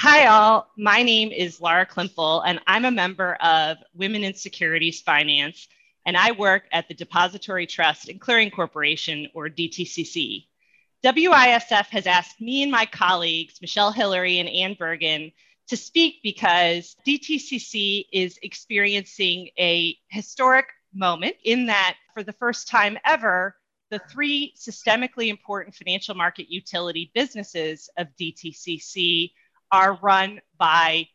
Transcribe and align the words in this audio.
Hi, 0.00 0.26
all. 0.26 0.70
My 0.76 1.02
name 1.02 1.32
is 1.32 1.60
Laura 1.60 1.84
Klimpel, 1.84 2.44
and 2.46 2.60
I'm 2.68 2.84
a 2.84 2.90
member 2.92 3.34
of 3.42 3.78
Women 3.94 4.22
in 4.22 4.32
Securities 4.32 5.00
Finance, 5.00 5.66
and 6.06 6.16
I 6.16 6.30
work 6.30 6.66
at 6.70 6.86
the 6.86 6.94
Depository 6.94 7.66
Trust 7.66 8.08
and 8.08 8.20
Clearing 8.20 8.52
Corporation, 8.52 9.26
or 9.34 9.48
DTCC. 9.48 10.44
WISF 11.02 11.86
has 11.86 12.06
asked 12.06 12.40
me 12.40 12.62
and 12.62 12.70
my 12.70 12.86
colleagues, 12.86 13.60
Michelle 13.60 13.90
Hillery 13.90 14.38
and 14.38 14.48
Ann 14.48 14.76
Bergin, 14.76 15.32
to 15.66 15.76
speak 15.76 16.20
because 16.22 16.94
DTCC 17.04 18.04
is 18.12 18.38
experiencing 18.44 19.48
a 19.58 19.98
historic 20.10 20.66
moment 20.94 21.34
in 21.42 21.66
that, 21.66 21.96
for 22.14 22.22
the 22.22 22.32
first 22.34 22.68
time 22.68 22.98
ever, 23.04 23.56
the 23.90 23.98
three 24.08 24.54
systemically 24.56 25.26
important 25.26 25.74
financial 25.74 26.14
market 26.14 26.48
utility 26.48 27.10
businesses 27.16 27.90
of 27.98 28.06
DTCC 28.20 29.32
are 29.70 29.98
run 30.02 30.40
by 30.58 31.08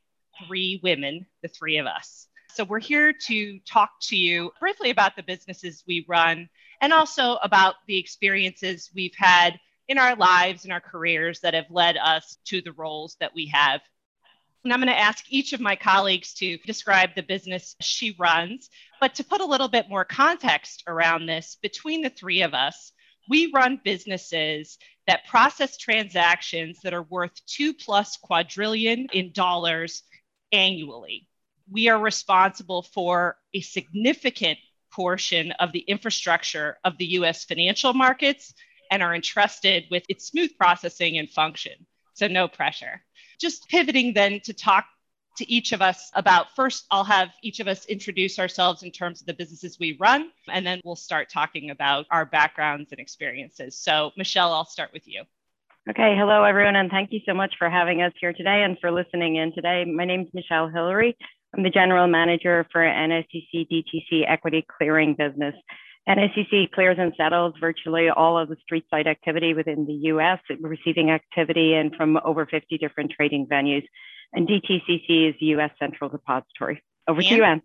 three 0.45 0.79
women, 0.83 1.25
the 1.41 1.47
three 1.47 1.77
of 1.77 1.85
us. 1.85 2.27
So 2.53 2.63
we're 2.63 2.79
here 2.79 3.13
to 3.27 3.59
talk 3.59 3.91
to 4.03 4.15
you 4.15 4.51
briefly 4.59 4.91
about 4.91 5.15
the 5.15 5.23
businesses 5.23 5.83
we 5.87 6.05
run 6.07 6.49
and 6.81 6.93
also 6.93 7.35
about 7.43 7.75
the 7.87 7.97
experiences 7.97 8.91
we've 8.93 9.15
had 9.17 9.59
in 9.87 9.97
our 9.97 10.15
lives 10.15 10.63
and 10.63 10.71
our 10.71 10.81
careers 10.81 11.39
that 11.41 11.55
have 11.55 11.69
led 11.69 11.97
us 11.97 12.37
to 12.45 12.61
the 12.61 12.73
roles 12.73 13.17
that 13.19 13.33
we 13.33 13.47
have. 13.47 13.81
And 14.63 14.71
I'm 14.71 14.79
going 14.79 14.87
to 14.87 14.99
ask 14.99 15.25
each 15.29 15.53
of 15.53 15.59
my 15.59 15.75
colleagues 15.75 16.33
to 16.35 16.57
describe 16.59 17.15
the 17.15 17.23
business 17.23 17.75
she 17.81 18.15
runs. 18.17 18.69
But 19.01 19.15
to 19.15 19.23
put 19.23 19.41
a 19.41 19.45
little 19.45 19.67
bit 19.67 19.89
more 19.89 20.05
context 20.05 20.83
around 20.87 21.25
this, 21.25 21.57
between 21.61 22.01
the 22.01 22.09
three 22.09 22.43
of 22.43 22.53
us, 22.53 22.93
we 23.29 23.51
run 23.53 23.79
businesses 23.83 24.77
that 25.07 25.27
process 25.27 25.77
transactions 25.77 26.79
that 26.83 26.93
are 26.93 27.03
worth 27.03 27.33
two 27.45 27.73
plus 27.73 28.17
quadrillion 28.17 29.07
in 29.13 29.31
dollars 29.31 30.03
annually. 30.51 31.27
We 31.71 31.89
are 31.89 31.99
responsible 31.99 32.83
for 32.83 33.37
a 33.53 33.61
significant 33.61 34.59
portion 34.91 35.51
of 35.53 35.71
the 35.71 35.79
infrastructure 35.79 36.77
of 36.83 36.97
the 36.97 37.05
US 37.13 37.45
financial 37.45 37.93
markets 37.93 38.53
and 38.91 39.01
are 39.01 39.15
entrusted 39.15 39.85
with 39.89 40.03
its 40.07 40.27
smooth 40.27 40.51
processing 40.57 41.17
and 41.17 41.29
function. 41.29 41.73
So, 42.13 42.27
no 42.27 42.47
pressure. 42.47 43.03
Just 43.39 43.67
pivoting 43.69 44.13
then 44.13 44.39
to 44.41 44.53
talk 44.53 44.85
to 45.37 45.51
each 45.51 45.71
of 45.71 45.81
us 45.81 46.11
about 46.13 46.55
first, 46.55 46.85
I'll 46.91 47.03
have 47.03 47.29
each 47.41 47.59
of 47.59 47.67
us 47.67 47.85
introduce 47.85 48.39
ourselves 48.39 48.83
in 48.83 48.91
terms 48.91 49.21
of 49.21 49.27
the 49.27 49.33
businesses 49.33 49.79
we 49.79 49.97
run, 49.99 50.31
and 50.49 50.65
then 50.65 50.81
we'll 50.83 50.95
start 50.95 51.29
talking 51.29 51.69
about 51.69 52.05
our 52.11 52.25
backgrounds 52.25 52.91
and 52.91 52.99
experiences. 52.99 53.77
So, 53.77 54.11
Michelle, 54.17 54.53
I'll 54.53 54.65
start 54.65 54.91
with 54.93 55.07
you. 55.07 55.23
Okay, 55.89 56.15
hello 56.17 56.43
everyone, 56.43 56.77
and 56.77 56.89
thank 56.89 57.11
you 57.11 57.19
so 57.25 57.33
much 57.33 57.55
for 57.57 57.69
having 57.69 58.01
us 58.01 58.13
here 58.21 58.31
today 58.31 58.63
and 58.63 58.77
for 58.79 58.91
listening 58.91 59.35
in 59.35 59.53
today. 59.53 59.83
My 59.85 60.05
name 60.05 60.21
is 60.21 60.33
Michelle 60.33 60.69
Hillery. 60.69 61.17
I'm 61.55 61.63
the 61.63 61.69
general 61.69 62.07
manager 62.07 62.65
for 62.71 62.81
NSCC 62.81 63.67
DTC 63.69 64.23
Equity 64.27 64.65
Clearing 64.77 65.13
business. 65.13 65.53
NSCC 66.07 66.71
clears 66.71 66.97
and 66.99 67.13
settles 67.15 67.53
virtually 67.59 68.09
all 68.09 68.37
of 68.37 68.49
the 68.49 68.57
street 68.61 68.85
side 68.89 69.07
activity 69.07 69.53
within 69.53 69.85
the 69.85 70.09
US, 70.11 70.39
receiving 70.59 71.11
activity 71.11 71.75
in 71.75 71.91
from 71.95 72.19
over 72.25 72.45
50 72.45 72.77
different 72.77 73.11
trading 73.11 73.47
venues 73.47 73.83
and 74.33 74.47
DTCC 74.47 75.29
is 75.29 75.35
the 75.39 75.47
U.S. 75.47 75.71
Central 75.79 76.09
Depository. 76.09 76.81
Over 77.07 77.21
Ann? 77.21 77.27
to 77.27 77.35
you, 77.35 77.43
Ann. 77.43 77.61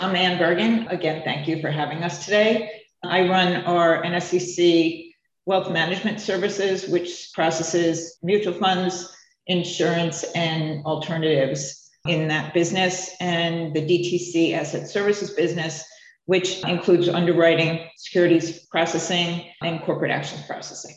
I'm 0.00 0.16
Ann 0.16 0.38
Bergin. 0.38 0.90
Again, 0.90 1.22
thank 1.24 1.48
you 1.48 1.60
for 1.60 1.70
having 1.70 2.02
us 2.02 2.24
today. 2.24 2.82
I 3.02 3.28
run 3.28 3.64
our 3.64 4.02
NSCC 4.02 5.12
Wealth 5.46 5.70
Management 5.70 6.20
Services, 6.20 6.88
which 6.88 7.30
processes 7.32 8.18
mutual 8.22 8.54
funds, 8.54 9.14
insurance, 9.46 10.24
and 10.34 10.84
alternatives 10.84 11.90
in 12.06 12.28
that 12.28 12.52
business, 12.52 13.10
and 13.20 13.74
the 13.74 13.80
DTC 13.80 14.52
Asset 14.52 14.88
Services 14.88 15.30
business, 15.30 15.84
which 16.26 16.62
includes 16.64 17.08
underwriting, 17.08 17.88
securities 17.96 18.66
processing, 18.66 19.46
and 19.62 19.80
corporate 19.82 20.10
actions 20.10 20.42
processing 20.46 20.96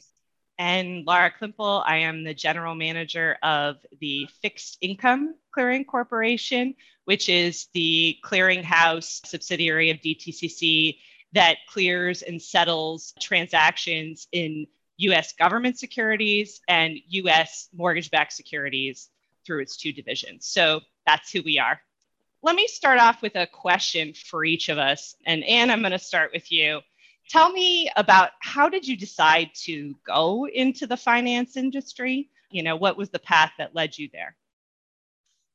and 0.61 1.07
Laura 1.07 1.31
Klimpel. 1.31 1.81
I 1.88 1.97
am 1.97 2.23
the 2.23 2.35
general 2.35 2.75
manager 2.75 3.35
of 3.41 3.77
the 3.99 4.27
Fixed 4.44 4.77
Income 4.79 5.33
Clearing 5.51 5.85
Corporation, 5.85 6.75
which 7.05 7.29
is 7.29 7.69
the 7.73 8.16
clearinghouse 8.23 9.25
subsidiary 9.25 9.89
of 9.89 9.97
DTCC 10.01 10.99
that 11.33 11.57
clears 11.67 12.22
and 12.22 12.39
settles 12.39 13.16
transactions 13.19 14.27
in 14.31 14.67
US 14.97 15.33
government 15.33 15.79
securities 15.79 16.61
and 16.67 16.95
US 17.07 17.67
mortgage 17.73 18.11
backed 18.11 18.33
securities 18.33 19.09
through 19.43 19.63
its 19.63 19.78
two 19.78 19.91
divisions. 19.91 20.45
So 20.45 20.81
that's 21.07 21.31
who 21.31 21.41
we 21.43 21.57
are. 21.57 21.81
Let 22.43 22.55
me 22.55 22.67
start 22.67 22.99
off 22.99 23.23
with 23.23 23.35
a 23.35 23.47
question 23.47 24.13
for 24.13 24.45
each 24.45 24.69
of 24.69 24.78
us. 24.78 25.16
And 25.25 25.43
Ann, 25.43 25.72
I'm 25.72 25.81
going 25.81 25.91
to 25.91 25.97
start 25.97 26.29
with 26.31 26.51
you 26.51 26.81
tell 27.31 27.52
me 27.52 27.90
about 27.96 28.31
how 28.42 28.68
did 28.68 28.86
you 28.86 28.97
decide 28.97 29.52
to 29.56 29.96
go 30.06 30.47
into 30.47 30.86
the 30.86 30.97
finance 30.97 31.56
industry? 31.56 32.30
You 32.50 32.64
know, 32.64 32.75
what 32.75 32.97
was 32.97 33.09
the 33.09 33.19
path 33.19 33.53
that 33.58 33.74
led 33.74 33.97
you 33.97 34.09
there? 34.12 34.36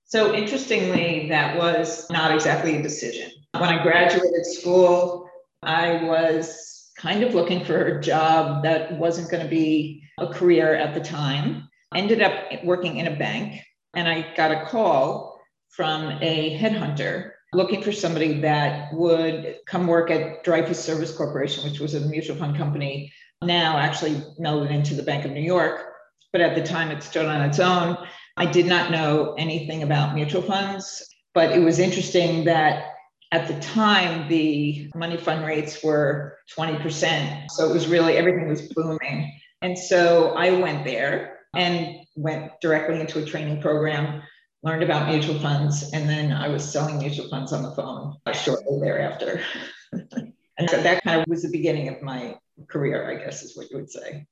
So, 0.06 0.34
interestingly, 0.34 1.28
that 1.28 1.58
was 1.58 2.08
not 2.10 2.32
exactly 2.32 2.76
a 2.76 2.82
decision. 2.82 3.30
When 3.52 3.64
I 3.64 3.82
graduated 3.82 4.46
school, 4.46 5.28
I 5.62 6.02
was 6.04 6.90
kind 6.96 7.22
of 7.22 7.34
looking 7.34 7.64
for 7.64 7.86
a 7.86 8.00
job 8.00 8.62
that 8.62 8.92
wasn't 8.98 9.30
going 9.30 9.42
to 9.42 9.50
be 9.50 10.04
a 10.18 10.28
career 10.28 10.74
at 10.74 10.94
the 10.94 11.00
time. 11.00 11.68
Ended 11.94 12.22
up 12.22 12.64
working 12.64 12.96
in 12.98 13.06
a 13.08 13.16
bank, 13.16 13.60
and 13.94 14.08
I 14.08 14.32
got 14.34 14.52
a 14.52 14.64
call 14.66 15.40
from 15.70 16.18
a 16.22 16.58
headhunter 16.58 17.32
looking 17.56 17.82
for 17.82 17.90
somebody 17.90 18.40
that 18.40 18.92
would 18.92 19.56
come 19.66 19.86
work 19.86 20.10
at 20.10 20.44
Dreyfus 20.44 20.82
Service 20.82 21.10
Corporation, 21.10 21.64
which 21.64 21.80
was 21.80 21.94
a 21.94 22.00
mutual 22.00 22.36
fund 22.36 22.56
company, 22.56 23.12
now 23.42 23.78
actually 23.78 24.22
melded 24.38 24.70
into 24.70 24.94
the 24.94 25.02
Bank 25.02 25.24
of 25.24 25.32
New 25.32 25.40
York. 25.40 25.92
But 26.32 26.42
at 26.42 26.54
the 26.54 26.62
time, 26.62 26.90
it 26.90 27.02
stood 27.02 27.24
on 27.24 27.40
its 27.40 27.58
own. 27.58 27.96
I 28.36 28.44
did 28.44 28.66
not 28.66 28.90
know 28.90 29.34
anything 29.38 29.82
about 29.82 30.14
mutual 30.14 30.42
funds, 30.42 31.02
but 31.32 31.52
it 31.52 31.60
was 31.60 31.78
interesting 31.78 32.44
that 32.44 32.92
at 33.32 33.48
the 33.48 33.58
time, 33.60 34.28
the 34.28 34.90
money 34.94 35.16
fund 35.16 35.44
rates 35.44 35.82
were 35.82 36.36
20%. 36.56 37.50
So 37.50 37.68
it 37.68 37.72
was 37.72 37.88
really 37.88 38.16
everything 38.16 38.48
was 38.48 38.68
booming. 38.68 39.32
And 39.62 39.78
so 39.78 40.34
I 40.34 40.50
went 40.50 40.84
there 40.84 41.38
and 41.54 41.96
went 42.16 42.52
directly 42.60 43.00
into 43.00 43.18
a 43.18 43.24
training 43.24 43.62
program 43.62 44.22
learned 44.66 44.82
about 44.82 45.08
mutual 45.08 45.38
funds, 45.38 45.92
and 45.92 46.08
then 46.08 46.32
I 46.32 46.48
was 46.48 46.68
selling 46.68 46.98
mutual 46.98 47.28
funds 47.28 47.52
on 47.52 47.62
the 47.62 47.70
phone 47.70 48.16
shortly 48.34 48.80
thereafter. 48.80 49.40
and 49.92 50.68
so 50.68 50.82
that 50.82 51.04
kind 51.04 51.20
of 51.20 51.28
was 51.28 51.42
the 51.42 51.50
beginning 51.50 51.88
of 51.88 52.02
my 52.02 52.36
career, 52.68 53.08
I 53.08 53.24
guess 53.24 53.44
is 53.44 53.56
what 53.56 53.70
you 53.70 53.76
would 53.76 53.90
say. 53.90 54.26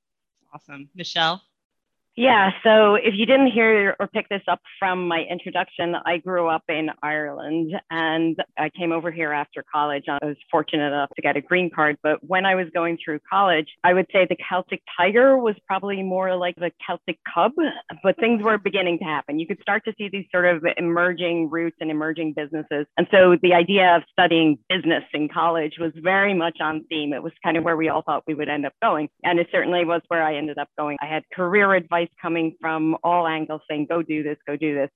Awesome. 0.53 0.91
Michelle? 0.93 1.41
Yeah, 2.17 2.51
so 2.63 2.95
if 2.95 3.15
you 3.17 3.27
didn't 3.27 3.49
hear 3.49 3.97
or 3.99 4.07
pick 4.07 4.29
this 4.29 4.43
up 4.47 4.61
from 4.79 5.09
my 5.09 5.25
introduction, 5.29 5.97
I 6.07 6.19
grew 6.19 6.49
up 6.49 6.63
in 6.69 6.91
Ireland 7.03 7.73
and 7.91 8.37
I 8.57 8.71
came 8.71 8.93
over 8.93 9.11
here 9.11 9.33
after 9.33 9.65
college. 9.73 10.05
I 10.09 10.25
was 10.25 10.37
fortunate 10.49 10.87
enough 10.87 11.11
to 11.17 11.23
get 11.23 11.37
a 11.37 11.41
green 11.41 11.71
card, 11.75 11.97
but 12.05 12.19
when 12.23 12.47
I 12.47 12.55
was 12.55 12.67
going 12.73 12.99
through 13.05 13.19
college, 13.29 13.67
I 13.83 13.95
would 13.95 14.07
say 14.13 14.27
the 14.31 14.37
Celtic 14.49 14.81
Tiger 14.97 15.37
was 15.37 15.57
probably 15.67 16.05
more 16.05 16.37
like 16.37 16.55
the 16.55 16.71
Celtic 16.87 17.19
Cub, 17.35 17.51
but 18.05 18.17
things 18.21 18.45
were 18.45 18.59
beginning 18.59 18.99
to 19.01 19.05
happen. 19.05 19.41
You 19.41 19.49
could 19.49 19.61
start 19.61 19.85
to 19.87 19.93
see 19.99 20.09
these 20.09 20.27
sort 20.31 20.47
of 20.47 20.65
emerging 20.77 21.51
routes 21.51 21.79
and 21.81 21.91
emerging 21.91 22.35
businesses. 22.37 22.87
And 22.97 23.09
so 23.11 23.37
the 23.43 23.55
idea 23.55 23.97
of 23.97 24.05
studying 24.13 24.59
business 24.69 25.03
in 25.15 25.29
college 25.29 25.79
was 25.81 25.91
very 25.97 26.33
much 26.33 26.59
on 26.61 26.85
theme. 26.89 27.13
It 27.13 27.25
was 27.25 27.33
kind 27.43 27.57
of 27.57 27.65
where 27.65 27.77
we 27.77 27.89
all 27.89 28.03
thought 28.03 28.23
we 28.29 28.35
would 28.35 28.49
end 28.49 28.67
up 28.67 28.75
going. 28.81 29.09
And 29.25 29.41
it 29.41 29.49
certainly 29.51 29.85
was 29.85 30.03
where 30.07 30.23
I 30.23 30.37
ended 30.37 30.59
up 30.59 30.69
going. 30.79 30.97
I 31.03 31.07
had 31.07 31.25
career 31.35 31.75
advice 31.75 32.04
advice 32.05 32.15
coming 32.21 32.57
from 32.61 32.97
all 33.03 33.27
angles 33.27 33.61
saying, 33.69 33.87
go 33.89 34.03
do 34.03 34.23
this, 34.23 34.37
go 34.47 34.57
do 34.57 34.75
this. 34.75 34.91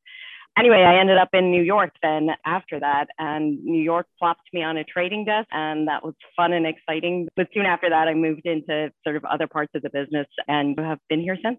Anyway, 0.59 0.79
I 0.79 0.99
ended 0.99 1.19
up 1.19 1.29
in 1.35 1.53
New 1.53 1.63
York 1.63 1.93
then 2.03 2.31
after 2.45 2.81
that, 2.81 3.07
and 3.19 3.63
New 3.65 3.81
York 3.81 4.07
plopped 4.19 4.49
me 4.53 4.63
on 4.65 4.77
a 4.77 4.83
trading 4.83 5.25
desk, 5.25 5.47
and 5.53 5.87
that 5.87 6.05
was 6.05 6.15
fun 6.35 6.53
and 6.53 6.67
exciting. 6.67 7.29
But 7.37 7.47
soon 7.55 7.65
after 7.65 7.89
that, 7.91 8.09
I 8.09 8.15
moved 8.15 8.45
into 8.45 8.91
sort 9.05 9.15
of 9.15 9.25
other 9.25 9.47
parts 9.47 9.71
of 9.77 9.83
the 9.83 9.91
business 9.91 10.27
and 10.49 10.77
have 10.81 10.99
been 11.09 11.21
here 11.21 11.39
since. 11.45 11.59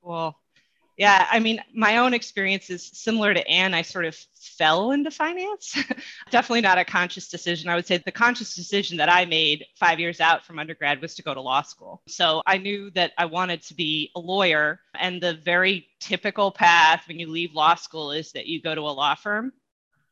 Well, 0.00 0.36
yeah, 0.96 1.26
I 1.30 1.38
mean, 1.38 1.62
my 1.74 1.98
own 1.98 2.12
experience 2.12 2.68
is 2.68 2.84
similar 2.84 3.32
to 3.32 3.46
Anne. 3.48 3.72
I 3.72 3.82
sort 3.82 4.04
of 4.04 4.14
fell 4.34 4.92
into 4.92 5.10
finance. 5.10 5.82
Definitely 6.30 6.60
not 6.60 6.78
a 6.78 6.84
conscious 6.84 7.28
decision. 7.28 7.70
I 7.70 7.76
would 7.76 7.86
say 7.86 7.96
the 7.96 8.12
conscious 8.12 8.54
decision 8.54 8.98
that 8.98 9.08
I 9.08 9.24
made 9.24 9.64
five 9.76 9.98
years 9.98 10.20
out 10.20 10.44
from 10.44 10.58
undergrad 10.58 11.00
was 11.00 11.14
to 11.14 11.22
go 11.22 11.32
to 11.32 11.40
law 11.40 11.62
school. 11.62 12.02
So 12.08 12.42
I 12.46 12.58
knew 12.58 12.90
that 12.90 13.12
I 13.16 13.24
wanted 13.24 13.62
to 13.64 13.74
be 13.74 14.10
a 14.14 14.20
lawyer. 14.20 14.80
And 14.94 15.22
the 15.22 15.34
very 15.34 15.88
typical 15.98 16.50
path 16.50 17.04
when 17.08 17.18
you 17.18 17.30
leave 17.30 17.54
law 17.54 17.74
school 17.74 18.12
is 18.12 18.32
that 18.32 18.46
you 18.46 18.60
go 18.60 18.74
to 18.74 18.82
a 18.82 18.92
law 18.92 19.14
firm. 19.14 19.52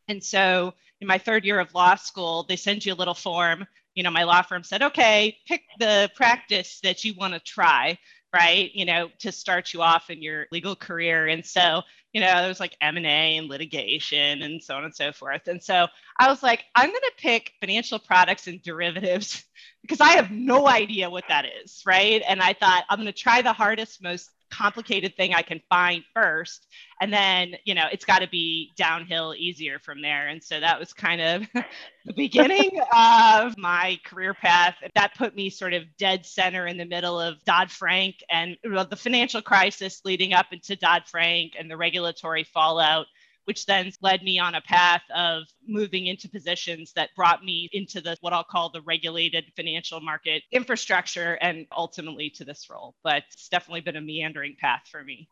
And 0.09 0.25
so 0.25 0.73
in 1.01 1.07
my 1.07 1.19
third 1.19 1.45
year 1.45 1.61
of 1.61 1.75
law 1.75 1.95
school, 1.95 2.45
they 2.49 2.57
send 2.57 2.87
you 2.87 2.95
a 2.95 2.97
little 2.97 3.15
form. 3.15 3.67
You 3.95 4.03
know, 4.03 4.11
my 4.11 4.25
law 4.25 4.43
firm 4.43 4.63
said, 4.63 4.83
okay, 4.83 5.37
pick 5.47 5.63
the 5.79 6.11
practice 6.15 6.81
that 6.83 7.05
you 7.05 7.15
want 7.15 7.35
to 7.35 7.41
try 7.41 7.99
right? 8.33 8.71
You 8.75 8.85
know, 8.85 9.09
to 9.21 9.33
start 9.33 9.73
you 9.73 9.83
off 9.83 10.11
in 10.11 10.23
your 10.23 10.47
legal 10.51 10.77
career. 10.77 11.27
And 11.27 11.45
so 11.45 11.83
you 12.13 12.21
know 12.21 12.41
there 12.41 12.49
was 12.49 12.61
like 12.61 12.77
m&a 12.81 13.37
and 13.37 13.49
litigation 13.49 14.43
and 14.43 14.63
so 14.63 14.75
on 14.75 14.85
and 14.85 14.95
so 14.95 15.13
forth 15.13 15.47
and 15.47 15.63
so 15.63 15.87
i 16.19 16.29
was 16.29 16.43
like 16.43 16.65
i'm 16.75 16.89
going 16.89 17.01
to 17.01 17.13
pick 17.19 17.53
financial 17.61 17.99
products 17.99 18.47
and 18.47 18.63
derivatives 18.63 19.45
because 19.83 20.01
i 20.01 20.11
have 20.11 20.31
no 20.31 20.67
idea 20.67 21.09
what 21.09 21.25
that 21.29 21.45
is 21.63 21.83
right 21.87 22.23
and 22.29 22.41
i 22.41 22.53
thought 22.53 22.85
i'm 22.89 22.99
going 22.99 23.07
to 23.07 23.13
try 23.13 23.43
the 23.43 23.53
hardest 23.53 24.03
most 24.03 24.31
complicated 24.51 25.17
thing 25.17 25.35
I 25.35 25.43
can 25.43 25.61
find 25.69 26.03
first. 26.15 26.67
And 27.01 27.13
then, 27.13 27.55
you 27.65 27.75
know, 27.75 27.87
it's 27.91 28.05
got 28.05 28.21
to 28.21 28.29
be 28.29 28.73
downhill 28.77 29.35
easier 29.37 29.79
from 29.79 30.03
there. 30.03 30.29
And 30.29 30.43
so 30.43 30.61
that 30.61 30.79
was 30.79 30.93
kind 30.93 31.21
of 31.21 31.49
the 32.05 32.13
beginning 32.15 32.81
of 32.97 33.57
my 33.57 33.99
career 34.05 34.35
path. 34.35 34.77
That 34.95 35.15
put 35.17 35.35
me 35.35 35.51
sort 35.51 35.73
of 35.73 35.85
dead 35.97 36.27
center 36.27 36.67
in 36.67 36.77
the 36.77 36.85
middle 36.85 37.21
of 37.21 37.43
Dodd 37.45 37.71
Frank 37.71 38.17
and 38.31 38.57
the 38.63 38.97
financial 38.97 39.43
crisis 39.43 40.03
leading 40.05 40.33
up 40.33 40.47
into 40.53 40.77
Dodd 40.77 41.03
Frank 41.07 41.53
and 41.59 41.71
the 41.71 41.77
regulatory 41.77 42.45
fallout 42.45 43.07
which 43.45 43.67
then 43.67 43.91
led 44.01 44.23
me 44.23 44.39
on 44.39 44.55
a 44.55 44.61
path 44.61 45.03
of 45.15 45.45
moving 45.67 46.07
into 46.07 46.29
positions 46.29 46.93
that 46.95 47.11
brought 47.17 47.45
me 47.45 47.69
into 47.73 48.01
the 48.01 48.17
what 48.21 48.33
I'll 48.33 48.45
call 48.45 48.71
the 48.71 48.83
regulated 48.83 49.45
financial 49.57 50.01
market 50.01 50.43
infrastructure 50.53 51.35
and 51.35 51.67
ultimately 51.77 52.31
to 52.31 52.45
this 52.45 52.69
role. 52.71 52.95
But 53.03 53.25
it's 53.33 53.49
definitely 53.49 53.83
been 53.83 53.97
a 53.97 54.01
meandering 54.01 54.57
path 54.61 54.83
for 54.91 55.03
me. 55.03 55.29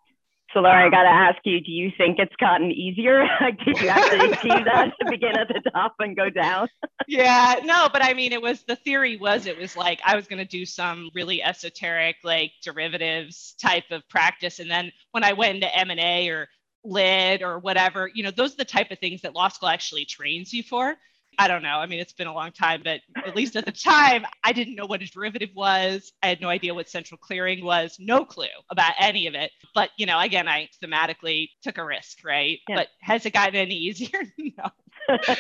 So 0.55 0.61
Laura, 0.61 0.83
I 0.83 0.87
um, 0.87 0.91
got 0.91 1.03
to 1.03 1.11
ask 1.11 1.39
you, 1.45 1.61
do 1.61 1.71
you 1.71 1.93
think 1.99 2.19
it's 2.19 2.35
gotten 2.37 2.71
easier? 2.71 3.23
Did 3.67 3.81
you 3.81 3.89
actually 3.89 4.33
achieve 4.33 4.65
that 4.65 4.93
to 4.99 5.11
begin 5.11 5.37
at 5.37 5.49
the 5.49 5.61
top 5.73 5.95
and 5.99 6.17
go 6.17 6.31
down? 6.31 6.69
yeah, 7.09 7.57
no, 7.65 7.89
but 7.93 8.03
I 8.03 8.15
mean, 8.15 8.33
it 8.33 8.41
was 8.41 8.63
the 8.63 8.77
theory 8.77 9.19
was 9.19 9.45
it 9.45 9.59
was 9.59 9.77
like 9.77 10.01
I 10.07 10.17
was 10.17 10.27
going 10.27 10.39
to 10.39 10.47
do 10.47 10.65
some 10.65 11.11
really 11.15 11.43
esoteric 11.43 12.17
like 12.25 12.53
derivatives 12.63 13.57
type 13.61 13.85
of 13.91 14.09
practice. 14.09 14.59
And 14.59 14.71
then 14.71 14.91
when 15.11 15.23
I 15.23 15.35
went 15.35 15.57
into 15.57 15.79
M&A 15.79 16.31
or 16.31 16.49
lit 16.85 17.43
or 17.43 17.59
whatever 17.59 18.09
you 18.15 18.23
know 18.23 18.31
those 18.31 18.53
are 18.55 18.59
the 18.59 18.65
type 18.65 18.91
of 18.91 18.99
things 18.99 19.23
that 19.23 19.35
law 19.35 19.49
school 19.49 19.69
actually 19.69 20.05
trains 20.05 20.53
you 20.53 20.63
for. 20.63 20.95
I 21.41 21.47
don't 21.47 21.63
know. 21.63 21.79
I 21.79 21.87
mean 21.87 22.01
it's 22.01 22.13
been 22.13 22.27
a 22.27 22.35
long 22.35 22.51
time 22.53 22.83
but 22.85 23.01
at 23.25 23.37
least 23.37 23.55
at 23.57 23.65
the 23.65 23.73
time 23.73 24.25
i 24.43 24.53
didn't 24.53 24.75
know 24.75 24.87
what 24.87 25.03
a 25.03 25.07
derivative 25.07 25.51
was. 25.55 26.13
I 26.23 26.29
had 26.29 26.41
no 26.41 26.49
idea 26.49 26.75
what 26.75 26.89
central 26.89 27.19
clearing 27.19 27.65
was. 27.65 27.97
No 27.99 28.25
clue 28.25 28.47
about 28.71 28.93
any 28.99 29.27
of 29.27 29.35
it. 29.35 29.51
But 29.75 29.91
you 29.97 30.07
know 30.07 30.19
again 30.19 30.49
i 30.49 30.69
thematically 30.83 31.51
took 31.63 31.79
a 31.79 31.85
risk 31.85 32.25
right? 32.25 32.59
Yeah. 32.69 32.77
but 32.77 32.89
has 33.01 33.25
it 33.27 33.33
gotten 33.33 33.57
any 33.57 33.75
easier? 33.89 34.23
No. 34.39 34.71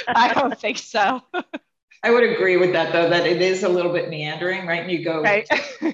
I 0.08 0.32
don't 0.34 0.58
think 0.58 0.78
so 0.78 1.22
I 2.02 2.10
would 2.10 2.24
agree 2.24 2.56
with 2.56 2.72
that 2.72 2.92
though, 2.92 3.08
that 3.08 3.26
it 3.26 3.42
is 3.42 3.62
a 3.62 3.68
little 3.68 3.92
bit 3.92 4.08
meandering, 4.08 4.66
right? 4.66 4.82
And 4.82 4.90
you 4.90 5.04
go 5.04 5.22
right. 5.22 5.48
job 5.48 5.60
and 5.80 5.92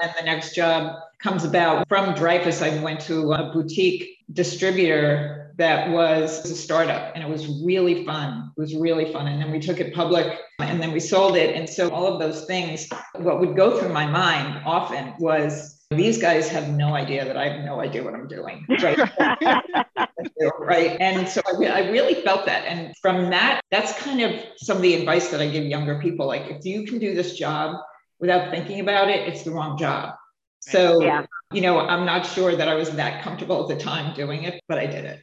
then 0.00 0.14
the 0.16 0.24
next 0.24 0.54
job 0.54 0.96
comes 1.18 1.44
about. 1.44 1.88
From 1.88 2.14
Dreyfus, 2.14 2.62
I 2.62 2.80
went 2.82 3.00
to 3.02 3.32
a 3.32 3.52
boutique 3.52 4.18
distributor 4.32 5.52
that 5.56 5.90
was 5.90 6.50
a 6.50 6.54
startup 6.54 7.12
and 7.14 7.24
it 7.24 7.28
was 7.28 7.62
really 7.62 8.04
fun. 8.04 8.52
It 8.56 8.60
was 8.60 8.74
really 8.74 9.12
fun. 9.12 9.26
And 9.26 9.42
then 9.42 9.50
we 9.50 9.58
took 9.58 9.80
it 9.80 9.92
public 9.92 10.38
and 10.60 10.80
then 10.80 10.92
we 10.92 11.00
sold 11.00 11.36
it. 11.36 11.54
And 11.54 11.68
so 11.68 11.90
all 11.90 12.06
of 12.06 12.20
those 12.20 12.46
things, 12.46 12.88
what 13.16 13.40
would 13.40 13.56
go 13.56 13.78
through 13.78 13.92
my 13.92 14.06
mind 14.06 14.62
often 14.64 15.14
was 15.18 15.79
these 15.90 16.18
guys 16.18 16.48
have 16.48 16.68
no 16.70 16.94
idea 16.94 17.24
that 17.24 17.36
I 17.36 17.48
have 17.48 17.64
no 17.64 17.80
idea 17.80 18.04
what 18.04 18.14
I'm 18.14 18.28
doing. 18.28 18.64
Right. 18.68 18.96
right. 20.60 20.96
And 21.00 21.28
so 21.28 21.40
I, 21.46 21.64
I, 21.66 21.90
really 21.90 22.14
felt 22.22 22.46
that. 22.46 22.64
And 22.64 22.94
from 23.02 23.30
that, 23.30 23.60
that's 23.72 23.98
kind 23.98 24.20
of 24.20 24.40
some 24.56 24.76
of 24.76 24.82
the 24.82 24.94
advice 24.94 25.30
that 25.30 25.40
I 25.40 25.50
give 25.50 25.64
younger 25.64 25.98
people. 25.98 26.26
Like, 26.26 26.48
if 26.48 26.64
you 26.64 26.86
can 26.86 27.00
do 27.00 27.12
this 27.12 27.36
job 27.36 27.76
without 28.20 28.52
thinking 28.52 28.78
about 28.78 29.10
it, 29.10 29.28
it's 29.28 29.42
the 29.42 29.50
wrong 29.50 29.76
job. 29.76 30.14
So, 30.60 31.02
yeah. 31.02 31.26
you 31.52 31.60
know, 31.60 31.80
I'm 31.80 32.06
not 32.06 32.24
sure 32.24 32.54
that 32.54 32.68
I 32.68 32.74
was 32.74 32.90
that 32.92 33.24
comfortable 33.24 33.62
at 33.62 33.76
the 33.76 33.82
time 33.82 34.14
doing 34.14 34.44
it, 34.44 34.62
but 34.68 34.78
I 34.78 34.86
did 34.86 35.04
it. 35.04 35.20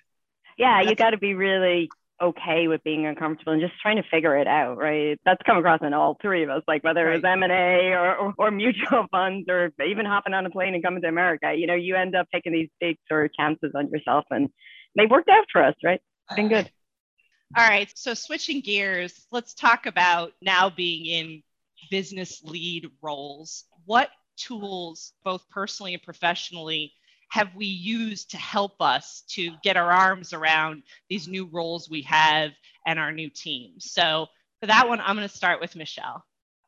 Yeah, 0.58 0.82
you 0.82 0.96
got 0.96 1.12
to 1.12 1.18
be 1.18 1.34
really 1.34 1.90
okay 2.22 2.68
with 2.68 2.84
being 2.84 3.06
uncomfortable 3.06 3.54
and 3.54 3.62
just 3.62 3.80
trying 3.82 3.98
to 3.98 4.10
figure 4.10 4.38
it 4.38 4.48
out, 4.48 4.78
right? 4.78 5.20
That's 5.26 5.42
come 5.46 5.58
across 5.58 5.82
in 5.84 5.94
all 5.94 6.18
three 6.22 6.44
of 6.44 6.50
us, 6.50 6.64
like 6.68 6.84
whether 6.84 7.12
it 7.12 7.16
was 7.16 7.24
M&A 7.24 7.92
or, 7.94 8.16
or, 8.16 8.34
or, 8.38 8.52
mutual 8.52 9.06
funds 9.12 9.48
or 9.50 9.72
even 9.86 10.06
hopping 10.06 10.34
on 10.34 10.46
a 10.46 10.50
plane 10.50 10.74
and 10.74 10.84
coming 10.84 11.02
to 11.02 11.08
America, 11.08 11.54
you 11.56 11.68
know, 11.68 11.76
you 11.76 11.96
end 11.96 12.16
up 12.16 12.28
taking 12.34 12.54
these 12.54 12.70
big 12.80 12.98
sort 13.08 13.26
of 13.26 13.34
chances 13.34 13.72
on 13.76 13.90
yourself 13.90 14.26
and 14.32 14.50
they 14.96 15.06
worked 15.06 15.30
out 15.30 15.46
for 15.52 15.64
us, 15.64 15.76
right? 15.84 16.02
It's 16.30 16.36
been 16.36 16.50
good. 16.50 16.70
All 17.58 17.68
right. 17.68 17.92
So 17.96 18.14
switching 18.14 18.62
gears, 18.62 19.26
let's 19.32 19.54
talk 19.54 19.86
about 19.86 20.34
now 20.42 20.70
being 20.70 21.06
in 21.06 21.44
business 21.90 22.42
lead 22.44 22.90
roles. 23.02 23.66
What 23.86 24.10
tools, 24.38 25.14
both 25.24 25.48
personally 25.50 25.94
and 25.94 26.04
professionally, 26.04 26.94
have 27.30 27.50
we 27.56 27.66
used 27.66 28.32
to 28.32 28.38
help 28.38 28.82
us 28.82 29.24
to 29.30 29.52
get 29.64 29.78
our 29.78 29.92
arms 29.92 30.34
around 30.34 30.84
these 31.10 31.28
new 31.28 31.46
roles 31.46 31.90
we 31.90 32.02
have 32.04 32.52
and 32.86 33.00
our 33.00 33.12
new 33.12 33.30
teams? 33.30 33.92
So 33.92 34.28
for 34.62 34.68
that 34.68 34.88
one, 34.88 35.02
I'm 35.02 35.16
going 35.16 35.28
to 35.28 35.36
start 35.36 35.62
with 35.62 35.76
Michelle. 35.76 36.24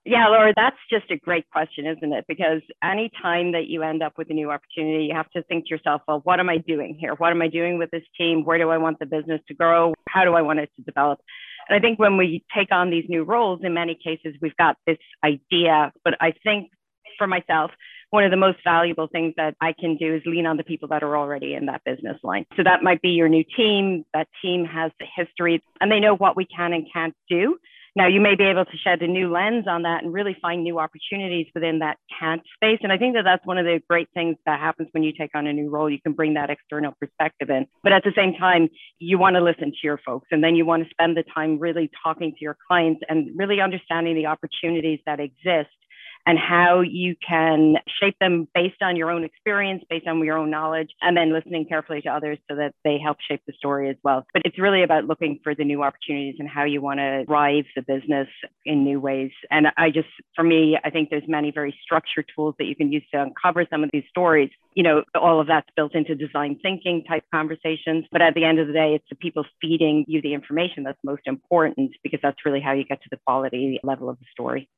Yeah, 0.06 0.28
Laura, 0.28 0.54
that's 0.56 0.78
just 0.90 1.12
a 1.12 1.18
great 1.18 1.50
question, 1.52 1.86
isn't 1.86 2.14
it? 2.14 2.26
Because 2.28 2.62
anytime 2.84 3.52
that 3.52 3.68
you 3.68 3.84
end 3.84 4.02
up 4.02 4.14
with 4.18 4.30
a 4.30 4.34
new 4.34 4.50
opportunity, 4.50 5.06
you 5.06 5.14
have 5.14 5.30
to 5.32 5.44
think 5.44 5.66
to 5.66 5.70
yourself, 5.70 6.02
well, 6.08 6.22
what 6.24 6.40
am 6.40 6.50
I 6.50 6.58
doing 6.58 6.98
here? 7.00 7.14
What 7.16 7.32
am 7.32 7.42
I 7.42 7.48
doing 7.48 7.78
with 7.78 7.92
this 7.92 8.04
team? 8.18 8.46
Where 8.46 8.58
do 8.58 8.70
I 8.70 8.78
want 8.78 9.00
the 9.00 9.06
business 9.06 9.42
to 9.50 9.54
grow? 9.54 9.94
How 10.08 10.24
do 10.24 10.34
I 10.34 10.42
want 10.42 10.60
it 10.60 10.70
to 10.78 10.82
develop? 10.84 11.20
And 11.68 11.78
I 11.78 11.80
think 11.80 12.00
when 12.00 12.18
we 12.18 12.44
take 12.56 12.72
on 12.72 12.90
these 12.90 13.06
new 13.10 13.24
roles, 13.24 13.60
in 13.64 13.74
many 13.74 13.94
cases, 14.02 14.36
we've 14.42 14.56
got 14.58 14.78
this 14.88 14.98
idea. 15.24 15.92
But 16.04 16.16
I 16.20 16.34
think 16.44 16.72
for 17.18 17.28
myself, 17.28 17.72
one 18.12 18.24
of 18.24 18.32
the 18.32 18.38
most 18.38 18.60
valuable 18.64 19.08
things 19.08 19.34
that 19.38 19.56
I 19.62 19.74
can 19.80 19.98
do 19.98 20.16
is 20.16 20.22
lean 20.26 20.46
on 20.46 20.58
the 20.58 20.64
people 20.64 20.88
that 20.90 21.04
are 21.04 21.18
already 21.18 21.54
in 21.54 21.66
that 21.68 21.84
business 21.84 22.18
line. 22.24 22.46
So 22.56 22.64
that 22.64 22.84
might 22.84 23.02
be 23.02 23.10
your 23.10 23.30
new 23.30 23.44
team. 23.56 24.06
That 24.14 24.28
team 24.42 24.66
has 24.66 24.92
the 25.00 25.06
history 25.16 25.62
and 25.80 25.92
they 25.92 26.00
know 26.00 26.16
what 26.16 26.36
we 26.36 26.46
can 26.46 26.74
and 26.74 26.88
can't 26.92 27.16
do. 27.30 27.58
Now, 27.96 28.08
you 28.08 28.22
may 28.22 28.36
be 28.36 28.44
able 28.46 28.66
to 28.66 28.78
shed 28.78 29.02
a 29.02 29.08
new 29.08 29.32
lens 29.32 29.66
on 29.68 29.82
that 29.82 30.04
and 30.04 30.14
really 30.14 30.38
find 30.42 30.64
new 30.64 30.80
opportunities 30.80 31.48
within 31.54 31.80
that 31.80 31.98
can't 32.20 32.42
space. 32.56 32.80
And 32.84 32.94
I 32.94 32.98
think 32.98 33.16
that 33.16 33.24
that's 33.24 33.46
one 33.46 33.58
of 33.58 33.66
the 33.66 33.82
great 33.90 34.08
things 34.14 34.38
that 34.46 34.60
happens 34.60 34.90
when 34.92 35.04
you 35.04 35.12
take 35.12 35.32
on 35.34 35.48
a 35.48 35.54
new 35.54 35.70
role. 35.70 35.90
You 35.90 36.00
can 36.00 36.14
bring 36.14 36.36
that 36.36 36.50
external 36.50 36.94
perspective 37.00 37.50
in. 37.50 37.66
But 37.84 37.92
at 37.92 38.04
the 38.04 38.14
same 38.16 38.36
time, 38.36 38.70
you 39.00 39.18
want 39.18 39.36
to 39.36 39.42
listen 39.42 39.72
to 39.72 39.78
your 39.84 40.00
folks 40.06 40.28
and 40.32 40.44
then 40.44 40.56
you 40.56 40.66
want 40.66 40.84
to 40.84 40.90
spend 40.90 41.18
the 41.18 41.24
time 41.34 41.60
really 41.60 41.90
talking 42.04 42.32
to 42.32 42.38
your 42.40 42.58
clients 42.68 43.02
and 43.10 43.38
really 43.38 43.60
understanding 43.60 44.16
the 44.16 44.28
opportunities 44.28 45.00
that 45.06 45.20
exist 45.20 45.70
and 46.26 46.38
how 46.38 46.82
you 46.82 47.16
can 47.28 47.76
shape 48.02 48.16
them 48.20 48.48
based 48.54 48.82
on 48.82 48.96
your 48.96 49.12
own 49.12 49.24
experience, 49.24 49.84
based 49.90 50.08
on 50.08 50.24
your 50.24 50.38
own 50.38 50.50
knowledge, 50.50 50.90
and 51.02 51.16
then 51.16 51.34
listening 51.34 51.66
carefully 51.66 52.02
to 52.02 52.10
others 52.10 52.38
so 52.50 52.56
that 52.56 52.74
they 52.84 52.98
help 53.04 53.18
shape 53.28 53.42
the 53.48 53.54
story 53.58 53.90
as 53.90 53.96
well. 54.04 54.26
But 54.34 54.44
it's 54.46 54.60
really 54.60 54.84
about 54.84 55.06
looking 55.06 55.40
for 55.44 55.56
the 55.56 55.64
new 55.64 55.84
opportunities 55.84 56.36
and 56.40 56.48
how 56.48 56.66
you 56.66 56.82
want 56.82 57.00
to 57.00 57.26
drive 57.26 57.66
the 57.76 57.82
business 57.82 58.28
in 58.66 58.84
new 58.84 59.00
ways. 59.00 59.32
And 59.50 59.68
I 59.78 59.90
just, 59.90 60.10
for 60.36 60.44
me, 60.44 60.78
I 60.84 60.90
think 60.90 61.10
there's 61.10 61.28
many 61.28 61.52
very 61.52 61.76
structured 61.84 62.26
tools 62.36 62.56
that 62.60 62.66
you 62.66 62.76
can 62.76 62.92
use 62.92 63.04
to 63.14 63.22
uncover 63.22 63.66
some 63.70 63.84
of 63.84 63.90
these 63.92 64.04
stories. 64.10 64.50
You 64.76 64.84
know, 64.84 65.04
all 65.16 65.42
of 65.42 65.48
that's 65.48 65.68
built 65.76 65.96
into 65.96 66.16
design 66.16 66.60
thinking 66.62 67.04
type 67.08 67.24
conversations. 67.34 68.06
But 68.12 68.22
at 68.22 68.34
the 68.34 68.44
end 68.44 68.60
of 68.60 68.68
the 68.68 68.74
day, 68.74 68.94
it's 68.96 69.06
the 69.10 69.16
people 69.16 69.46
feeding 69.62 70.06
you 70.08 70.22
the 70.22 70.34
information 70.34 70.84
that's 70.84 71.00
most 71.04 71.24
important 71.26 71.92
because 72.04 72.20
that's 72.22 72.46
really 72.46 72.62
how 72.62 72.74
you 72.74 72.84
get 72.84 73.02
to 73.02 73.10
the 73.10 73.18
quality 73.26 73.80
level 73.84 74.10
of 74.10 74.20
the 74.20 74.26
story. 74.32 74.70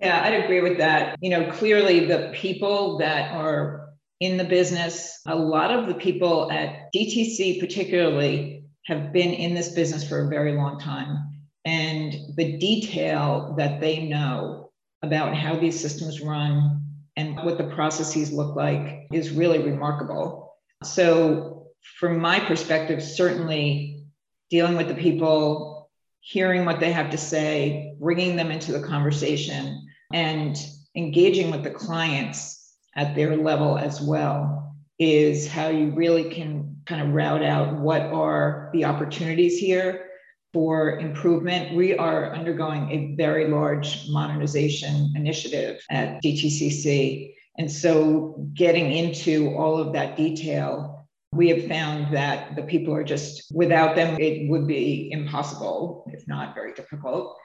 Yeah, 0.00 0.22
I'd 0.22 0.44
agree 0.44 0.60
with 0.60 0.78
that. 0.78 1.16
You 1.20 1.30
know, 1.30 1.50
clearly 1.50 2.06
the 2.06 2.30
people 2.34 2.98
that 2.98 3.32
are 3.32 3.88
in 4.20 4.36
the 4.36 4.44
business, 4.44 5.20
a 5.26 5.34
lot 5.34 5.70
of 5.70 5.88
the 5.88 5.94
people 5.94 6.50
at 6.52 6.92
DTC 6.94 7.60
particularly 7.60 8.64
have 8.86 9.12
been 9.12 9.32
in 9.32 9.54
this 9.54 9.70
business 9.70 10.08
for 10.08 10.24
a 10.24 10.28
very 10.28 10.52
long 10.52 10.78
time. 10.78 11.28
And 11.64 12.14
the 12.36 12.56
detail 12.58 13.54
that 13.58 13.80
they 13.80 14.06
know 14.06 14.70
about 15.02 15.36
how 15.36 15.56
these 15.56 15.78
systems 15.78 16.20
run 16.20 16.84
and 17.16 17.36
what 17.36 17.58
the 17.58 17.64
processes 17.64 18.32
look 18.32 18.56
like 18.56 19.08
is 19.12 19.30
really 19.30 19.58
remarkable. 19.58 20.54
So, 20.84 21.66
from 21.98 22.18
my 22.20 22.40
perspective, 22.40 23.02
certainly 23.02 24.04
dealing 24.50 24.76
with 24.76 24.88
the 24.88 24.94
people, 24.94 25.90
hearing 26.20 26.64
what 26.64 26.80
they 26.80 26.92
have 26.92 27.10
to 27.10 27.18
say, 27.18 27.94
bringing 28.00 28.36
them 28.36 28.50
into 28.50 28.72
the 28.72 28.80
conversation, 28.86 29.87
and 30.12 30.56
engaging 30.96 31.50
with 31.50 31.62
the 31.62 31.70
clients 31.70 32.74
at 32.96 33.14
their 33.14 33.36
level 33.36 33.78
as 33.78 34.00
well 34.00 34.74
is 34.98 35.46
how 35.46 35.68
you 35.68 35.90
really 35.90 36.30
can 36.30 36.76
kind 36.86 37.00
of 37.00 37.14
route 37.14 37.42
out 37.42 37.74
what 37.74 38.02
are 38.02 38.70
the 38.72 38.84
opportunities 38.84 39.58
here 39.58 40.06
for 40.52 40.98
improvement. 40.98 41.76
We 41.76 41.96
are 41.96 42.34
undergoing 42.34 42.90
a 42.90 43.14
very 43.16 43.48
large 43.48 44.08
modernization 44.08 45.12
initiative 45.14 45.80
at 45.90 46.22
DTCC. 46.22 47.34
And 47.58 47.70
so, 47.70 48.46
getting 48.54 48.92
into 48.92 49.54
all 49.56 49.78
of 49.78 49.92
that 49.92 50.16
detail, 50.16 51.06
we 51.32 51.48
have 51.48 51.66
found 51.68 52.14
that 52.14 52.56
the 52.56 52.62
people 52.62 52.94
are 52.94 53.04
just, 53.04 53.52
without 53.52 53.96
them, 53.96 54.18
it 54.18 54.48
would 54.48 54.66
be 54.66 55.10
impossible, 55.12 56.08
if 56.12 56.26
not 56.26 56.54
very 56.54 56.72
difficult. 56.72 57.36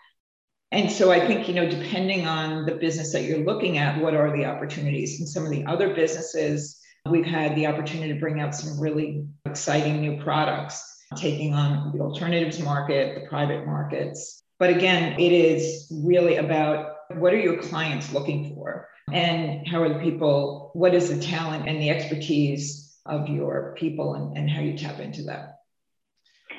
And 0.74 0.92
so 0.92 1.12
I 1.12 1.26
think, 1.26 1.48
you 1.48 1.54
know, 1.54 1.70
depending 1.70 2.26
on 2.26 2.66
the 2.66 2.76
business 2.76 3.14
that 3.14 3.24
you're 3.24 3.46
looking 3.46 3.78
at, 3.78 4.02
what 4.02 4.16
are 4.16 4.36
the 4.36 4.46
opportunities? 4.46 5.20
And 5.20 5.30
some 5.30 5.46
of 5.46 5.52
the 5.52 5.66
other 5.66 5.94
businesses 5.94 6.84
We've 7.10 7.26
had 7.26 7.56
the 7.56 7.68
opportunity 7.68 8.14
to 8.14 8.20
bring 8.20 8.40
out 8.40 8.56
some 8.56 8.80
really 8.80 9.26
exciting 9.46 10.00
new 10.00 10.24
products, 10.24 11.04
taking 11.18 11.54
on 11.54 11.92
the 11.92 12.02
alternatives 12.02 12.60
market, 12.62 13.22
the 13.22 13.28
private 13.28 13.66
markets. 13.66 14.42
But 14.58 14.70
again, 14.70 15.20
it 15.20 15.34
is 15.34 15.86
really 15.92 16.38
about 16.38 16.96
what 17.16 17.34
are 17.34 17.40
your 17.40 17.62
clients 17.62 18.14
looking 18.14 18.56
for? 18.56 18.88
And 19.12 19.68
how 19.68 19.82
are 19.82 19.90
the 19.90 20.00
people, 20.00 20.72
what 20.74 20.96
is 20.96 21.10
the 21.10 21.22
talent 21.22 21.68
and 21.68 21.82
the 21.82 21.90
expertise 21.90 22.96
of 23.06 23.28
your 23.28 23.76
people 23.78 24.14
and, 24.14 24.38
and 24.38 24.50
how 24.50 24.62
you 24.62 24.78
tap 24.78 25.02
into 25.02 25.24
that? 25.24 25.53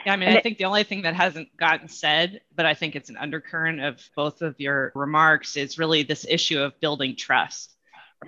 Yeah, 0.05 0.13
I 0.13 0.17
mean, 0.17 0.29
I 0.29 0.41
think 0.41 0.59
the 0.59 0.67
only 0.67 0.85
thing 0.85 1.03
that 1.03 1.15
hasn't 1.15 1.57
gotten 1.57 1.89
said, 1.89 2.43
but 2.55 2.67
I 2.67 2.75
think 2.75 2.95
it's 2.95 3.09
an 3.09 3.17
undercurrent 3.17 3.81
of 3.81 4.01
both 4.15 4.43
of 4.43 4.61
your 4.61 4.93
remarks, 4.95 5.57
is 5.57 5.79
really 5.79 6.03
this 6.03 6.27
issue 6.29 6.61
of 6.61 6.79
building 6.81 7.17
trust, 7.17 7.75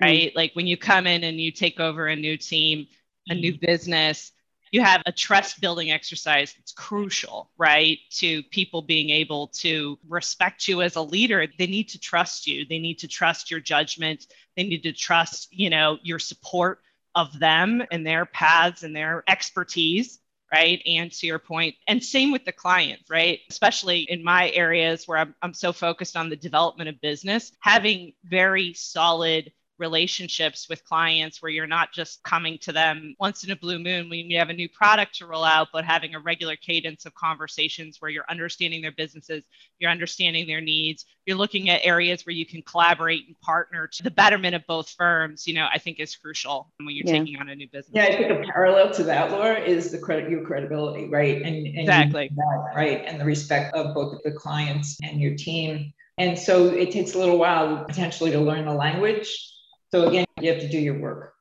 right? 0.01 0.29
Mm-hmm. 0.29 0.37
Like 0.37 0.51
when 0.53 0.65
you 0.67 0.77
come 0.77 1.05
in 1.05 1.23
and 1.23 1.39
you 1.39 1.51
take 1.51 1.79
over 1.79 2.07
a 2.07 2.15
new 2.15 2.35
team, 2.37 2.87
a 3.29 3.35
new 3.35 3.57
business, 3.59 4.31
you 4.71 4.81
have 4.81 5.01
a 5.05 5.11
trust 5.11 5.61
building 5.61 5.91
exercise 5.91 6.53
that's 6.53 6.71
crucial, 6.71 7.51
right? 7.57 7.99
To 8.17 8.43
people 8.43 8.81
being 8.81 9.09
able 9.11 9.47
to 9.59 9.97
respect 10.09 10.67
you 10.67 10.81
as 10.81 10.95
a 10.95 11.01
leader. 11.01 11.47
They 11.57 11.67
need 11.67 11.89
to 11.89 11.99
trust 11.99 12.47
you. 12.47 12.65
They 12.65 12.79
need 12.79 12.99
to 12.99 13.07
trust 13.07 13.49
your 13.51 13.59
judgment. 13.59 14.27
They 14.55 14.63
need 14.63 14.83
to 14.83 14.93
trust, 14.93 15.47
you 15.51 15.69
know, 15.69 15.99
your 16.01 16.19
support 16.19 16.81
of 17.15 17.37
them 17.39 17.83
and 17.91 18.05
their 18.05 18.25
paths 18.25 18.83
and 18.83 18.95
their 18.95 19.23
expertise 19.27 20.19
right? 20.51 20.81
And 20.85 21.11
to 21.11 21.27
your 21.27 21.39
point, 21.39 21.75
and 21.87 22.03
same 22.03 22.31
with 22.31 22.45
the 22.45 22.51
client, 22.51 23.01
right? 23.09 23.39
Especially 23.49 24.01
in 24.01 24.23
my 24.23 24.49
areas 24.51 25.07
where 25.07 25.17
I'm, 25.17 25.35
I'm 25.41 25.53
so 25.53 25.73
focused 25.73 26.15
on 26.15 26.29
the 26.29 26.35
development 26.35 26.89
of 26.89 27.01
business, 27.01 27.51
having 27.59 28.13
very 28.23 28.73
solid 28.73 29.51
relationships 29.79 30.67
with 30.69 30.83
clients 30.83 31.41
where 31.41 31.51
you're 31.51 31.67
not 31.67 31.91
just 31.93 32.23
coming 32.23 32.57
to 32.59 32.71
them 32.71 33.15
once 33.19 33.43
in 33.43 33.51
a 33.51 33.55
blue 33.55 33.79
moon 33.79 34.09
when 34.09 34.29
you 34.29 34.37
have 34.37 34.49
a 34.49 34.53
new 34.53 34.69
product 34.69 35.15
to 35.15 35.25
roll 35.25 35.43
out, 35.43 35.67
but 35.71 35.85
having 35.85 36.15
a 36.15 36.19
regular 36.19 36.55
cadence 36.55 37.05
of 37.05 37.13
conversations 37.13 37.97
where 37.99 38.09
you're 38.09 38.25
understanding 38.29 38.81
their 38.81 38.91
businesses, 38.91 39.43
you're 39.79 39.91
understanding 39.91 40.47
their 40.47 40.61
needs, 40.61 41.05
you're 41.25 41.37
looking 41.37 41.69
at 41.69 41.81
areas 41.83 42.25
where 42.25 42.33
you 42.33 42.45
can 42.45 42.61
collaborate 42.61 43.27
and 43.27 43.39
partner 43.41 43.87
to 43.87 44.03
the 44.03 44.11
betterment 44.11 44.55
of 44.55 44.65
both 44.67 44.89
firms, 44.89 45.45
you 45.47 45.53
know, 45.53 45.67
I 45.71 45.77
think 45.77 45.99
is 45.99 46.15
crucial 46.15 46.71
when 46.77 46.95
you're 46.95 47.05
yeah. 47.05 47.19
taking 47.19 47.37
on 47.39 47.49
a 47.49 47.55
new 47.55 47.67
business. 47.67 47.91
Yeah, 47.93 48.05
I 48.05 48.17
think 48.17 48.31
a 48.31 48.51
parallel 48.51 48.91
to 48.91 49.03
that, 49.03 49.31
Laura, 49.31 49.59
is 49.59 49.91
the 49.91 49.97
credit 49.97 50.29
your 50.29 50.45
credibility, 50.45 51.09
right? 51.09 51.41
And, 51.41 51.67
and 51.67 51.79
exactly. 51.79 52.31
That, 52.35 52.71
right. 52.75 53.03
And 53.05 53.19
the 53.19 53.25
respect 53.25 53.75
of 53.75 53.93
both 53.93 54.23
the 54.23 54.31
clients 54.31 54.97
and 55.03 55.21
your 55.21 55.35
team. 55.35 55.93
And 56.17 56.37
so 56.37 56.67
it 56.67 56.91
takes 56.91 57.13
a 57.13 57.19
little 57.19 57.37
while 57.37 57.85
potentially 57.85 58.31
to 58.31 58.39
learn 58.39 58.65
the 58.65 58.73
language 58.73 59.53
so 59.91 60.07
again, 60.07 60.25
you 60.39 60.51
have 60.51 60.61
to 60.61 60.69
do 60.69 60.79
your 60.79 60.99
work. 60.99 61.33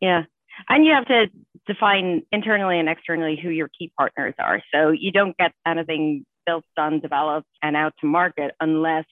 Yeah. 0.00 0.24
And 0.68 0.84
you 0.84 0.92
have 0.92 1.06
to 1.06 1.26
define 1.66 2.22
internally 2.32 2.78
and 2.78 2.88
externally 2.88 3.38
who 3.40 3.48
your 3.48 3.68
key 3.68 3.92
partners 3.96 4.34
are. 4.38 4.62
So 4.72 4.90
you 4.90 5.12
don't 5.12 5.36
get 5.36 5.52
anything 5.66 6.26
built, 6.46 6.64
done, 6.76 7.00
developed, 7.00 7.48
and 7.62 7.76
out 7.76 7.94
to 8.00 8.06
market 8.06 8.52
unless 8.60 9.04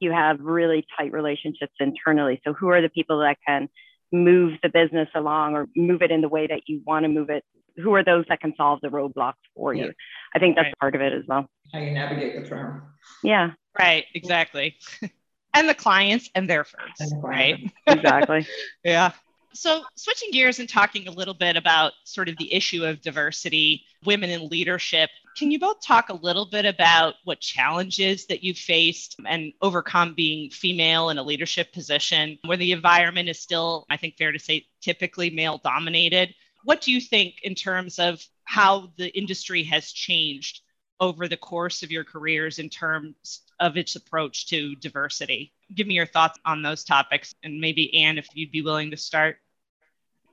you 0.00 0.12
have 0.12 0.40
really 0.40 0.86
tight 0.96 1.12
relationships 1.12 1.72
internally. 1.80 2.40
So 2.44 2.52
who 2.52 2.68
are 2.68 2.82
the 2.82 2.88
people 2.88 3.20
that 3.20 3.36
can 3.46 3.68
move 4.12 4.58
the 4.62 4.68
business 4.68 5.08
along 5.14 5.54
or 5.54 5.66
move 5.74 6.02
it 6.02 6.10
in 6.10 6.20
the 6.20 6.28
way 6.28 6.46
that 6.46 6.62
you 6.66 6.82
want 6.86 7.04
to 7.04 7.08
move 7.08 7.30
it? 7.30 7.44
Who 7.76 7.94
are 7.94 8.04
those 8.04 8.24
that 8.28 8.40
can 8.40 8.54
solve 8.56 8.80
the 8.80 8.88
roadblocks 8.88 9.34
for 9.54 9.74
you? 9.74 9.92
I 10.34 10.38
think 10.38 10.56
that's 10.56 10.66
right. 10.66 10.78
part 10.80 10.94
of 10.94 11.02
it 11.02 11.12
as 11.12 11.24
well. 11.28 11.46
How 11.72 11.78
you 11.78 11.90
navigate 11.90 12.40
the 12.40 12.48
firm. 12.48 12.82
Yeah. 13.22 13.50
Right. 13.78 14.06
Exactly. 14.14 14.76
and 15.56 15.68
the 15.68 15.74
clients 15.74 16.30
and 16.34 16.48
their 16.48 16.64
firms, 16.64 17.12
right? 17.22 17.72
exactly. 17.86 18.46
yeah. 18.84 19.12
So, 19.52 19.84
switching 19.96 20.32
gears 20.32 20.58
and 20.58 20.68
talking 20.68 21.08
a 21.08 21.10
little 21.10 21.32
bit 21.32 21.56
about 21.56 21.92
sort 22.04 22.28
of 22.28 22.36
the 22.36 22.52
issue 22.52 22.84
of 22.84 23.00
diversity, 23.00 23.84
women 24.04 24.28
in 24.28 24.48
leadership, 24.48 25.08
can 25.36 25.50
you 25.50 25.58
both 25.58 25.80
talk 25.80 26.10
a 26.10 26.14
little 26.14 26.46
bit 26.46 26.66
about 26.66 27.14
what 27.24 27.40
challenges 27.40 28.26
that 28.26 28.42
you've 28.42 28.58
faced 28.58 29.16
and 29.26 29.52
overcome 29.62 30.14
being 30.14 30.50
female 30.50 31.08
in 31.08 31.16
a 31.16 31.22
leadership 31.22 31.72
position 31.72 32.38
where 32.44 32.58
the 32.58 32.72
environment 32.72 33.30
is 33.30 33.40
still, 33.40 33.86
I 33.88 33.96
think, 33.96 34.18
fair 34.18 34.32
to 34.32 34.38
say, 34.38 34.66
typically 34.82 35.30
male 35.30 35.58
dominated? 35.64 36.34
What 36.64 36.82
do 36.82 36.92
you 36.92 37.00
think 37.00 37.40
in 37.42 37.54
terms 37.54 37.98
of 37.98 38.22
how 38.44 38.92
the 38.96 39.08
industry 39.16 39.62
has 39.64 39.90
changed 39.90 40.60
over 41.00 41.28
the 41.28 41.36
course 41.36 41.82
of 41.82 41.90
your 41.90 42.04
careers 42.04 42.58
in 42.58 42.68
terms 42.68 43.40
of 43.60 43.76
its 43.76 43.96
approach 43.96 44.46
to 44.48 44.74
diversity. 44.76 45.52
Give 45.74 45.86
me 45.86 45.94
your 45.94 46.06
thoughts 46.06 46.38
on 46.44 46.62
those 46.62 46.84
topics, 46.84 47.34
and 47.42 47.60
maybe 47.60 48.02
Anne, 48.02 48.18
if 48.18 48.28
you'd 48.34 48.52
be 48.52 48.62
willing 48.62 48.90
to 48.90 48.96
start. 48.96 49.38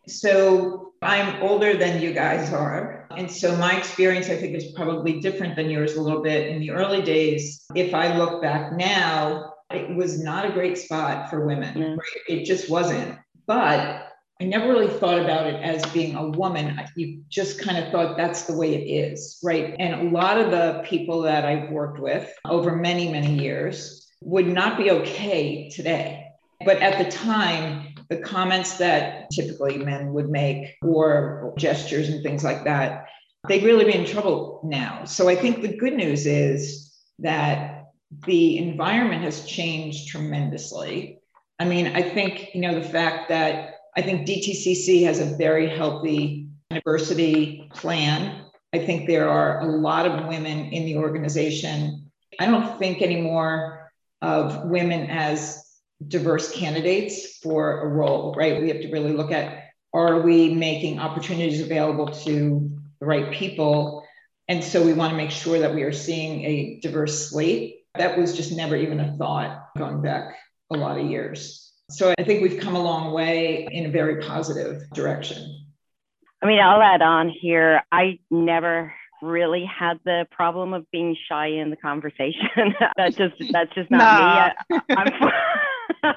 So, 0.05 0.93
I'm 1.01 1.41
older 1.41 1.77
than 1.77 2.01
you 2.01 2.13
guys 2.13 2.51
are. 2.51 3.07
And 3.15 3.31
so, 3.31 3.55
my 3.55 3.77
experience, 3.77 4.29
I 4.29 4.35
think, 4.35 4.55
is 4.55 4.73
probably 4.73 5.21
different 5.21 5.55
than 5.55 5.69
yours 5.69 5.95
a 5.95 6.01
little 6.01 6.21
bit. 6.21 6.49
In 6.49 6.59
the 6.59 6.71
early 6.71 7.01
days, 7.01 7.65
if 7.73 7.93
I 7.93 8.17
look 8.17 8.41
back 8.41 8.73
now, 8.73 9.53
it 9.71 9.95
was 9.95 10.21
not 10.21 10.45
a 10.45 10.51
great 10.51 10.77
spot 10.77 11.29
for 11.29 11.45
women. 11.45 11.73
Mm. 11.75 11.97
Right? 11.97 12.21
It 12.27 12.45
just 12.45 12.69
wasn't. 12.69 13.17
But 13.45 14.02
I 14.41 14.45
never 14.45 14.67
really 14.67 14.91
thought 14.99 15.19
about 15.19 15.47
it 15.47 15.61
as 15.61 15.85
being 15.93 16.15
a 16.15 16.29
woman. 16.29 16.79
You 16.95 17.23
just 17.29 17.61
kind 17.61 17.77
of 17.77 17.91
thought 17.91 18.17
that's 18.17 18.43
the 18.43 18.57
way 18.57 18.73
it 18.73 18.85
is, 18.85 19.39
right? 19.43 19.75
And 19.79 20.07
a 20.07 20.11
lot 20.11 20.39
of 20.39 20.51
the 20.51 20.83
people 20.85 21.21
that 21.21 21.45
I've 21.45 21.69
worked 21.69 21.99
with 21.99 22.31
over 22.45 22.75
many, 22.75 23.11
many 23.11 23.39
years 23.39 24.11
would 24.21 24.47
not 24.47 24.77
be 24.77 24.91
okay 24.91 25.69
today. 25.69 26.25
But 26.65 26.77
at 26.77 27.03
the 27.03 27.11
time, 27.11 27.95
the 28.09 28.17
comments 28.17 28.77
that 28.77 29.29
typically 29.31 29.77
men 29.77 30.13
would 30.13 30.29
make 30.29 30.75
or 30.81 31.53
gestures 31.57 32.09
and 32.09 32.23
things 32.23 32.43
like 32.43 32.63
that, 32.63 33.05
they'd 33.47 33.63
really 33.63 33.85
be 33.85 33.95
in 33.95 34.05
trouble 34.05 34.61
now. 34.63 35.05
So 35.05 35.29
I 35.29 35.35
think 35.35 35.61
the 35.61 35.77
good 35.77 35.93
news 35.93 36.25
is 36.25 36.93
that 37.19 37.85
the 38.25 38.57
environment 38.57 39.23
has 39.23 39.45
changed 39.45 40.07
tremendously. 40.07 41.19
I 41.59 41.65
mean, 41.65 41.87
I 41.87 42.01
think, 42.01 42.53
you 42.53 42.61
know, 42.61 42.79
the 42.79 42.87
fact 42.87 43.29
that 43.29 43.72
I 43.95 44.01
think 44.01 44.27
DTCC 44.27 45.03
has 45.05 45.19
a 45.19 45.35
very 45.37 45.69
healthy 45.69 46.47
diversity 46.69 47.69
plan. 47.73 48.45
I 48.73 48.79
think 48.79 49.07
there 49.07 49.29
are 49.29 49.61
a 49.61 49.65
lot 49.65 50.05
of 50.05 50.27
women 50.27 50.71
in 50.71 50.85
the 50.85 50.97
organization. 50.97 52.11
I 52.39 52.47
don't 52.47 52.79
think 52.79 53.01
anymore 53.01 53.91
of 54.21 54.65
women 54.65 55.09
as 55.09 55.63
diverse 56.07 56.51
candidates 56.51 57.37
for 57.37 57.81
a 57.81 57.87
role, 57.87 58.33
right? 58.35 58.61
We 58.61 58.69
have 58.69 58.81
to 58.81 58.91
really 58.91 59.13
look 59.13 59.31
at 59.31 59.63
are 59.93 60.21
we 60.21 60.53
making 60.53 60.99
opportunities 60.99 61.61
available 61.61 62.07
to 62.07 62.71
the 62.99 63.05
right 63.05 63.31
people? 63.31 64.03
And 64.47 64.63
so 64.63 64.83
we 64.83 64.93
want 64.93 65.11
to 65.11 65.17
make 65.17 65.29
sure 65.29 65.59
that 65.59 65.75
we 65.75 65.83
are 65.83 65.91
seeing 65.91 66.43
a 66.43 66.79
diverse 66.81 67.29
slate. 67.29 67.81
That 67.95 68.17
was 68.17 68.35
just 68.35 68.51
never 68.51 68.75
even 68.75 68.99
a 68.99 69.15
thought 69.17 69.67
going 69.77 70.01
back 70.01 70.35
a 70.71 70.77
lot 70.77 70.99
of 70.99 71.05
years. 71.05 71.72
So 71.89 72.13
I 72.17 72.23
think 72.23 72.41
we've 72.41 72.59
come 72.59 72.75
a 72.75 72.81
long 72.81 73.13
way 73.13 73.67
in 73.71 73.85
a 73.85 73.89
very 73.89 74.21
positive 74.21 74.89
direction. 74.93 75.65
I 76.41 76.45
mean, 76.45 76.59
I'll 76.59 76.81
add 76.81 77.01
on 77.01 77.29
here. 77.29 77.81
I 77.91 78.19
never 78.29 78.93
really 79.21 79.65
had 79.65 79.99
the 80.03 80.27
problem 80.31 80.73
of 80.73 80.89
being 80.91 81.15
shy 81.29 81.47
in 81.47 81.69
the 81.69 81.77
conversation. 81.77 82.73
that's 82.97 83.15
just 83.15 83.35
that's 83.51 83.73
just 83.73 83.89
not 83.89 84.53
nah. 84.69 84.75
me. 84.77 84.81
I, 84.89 85.43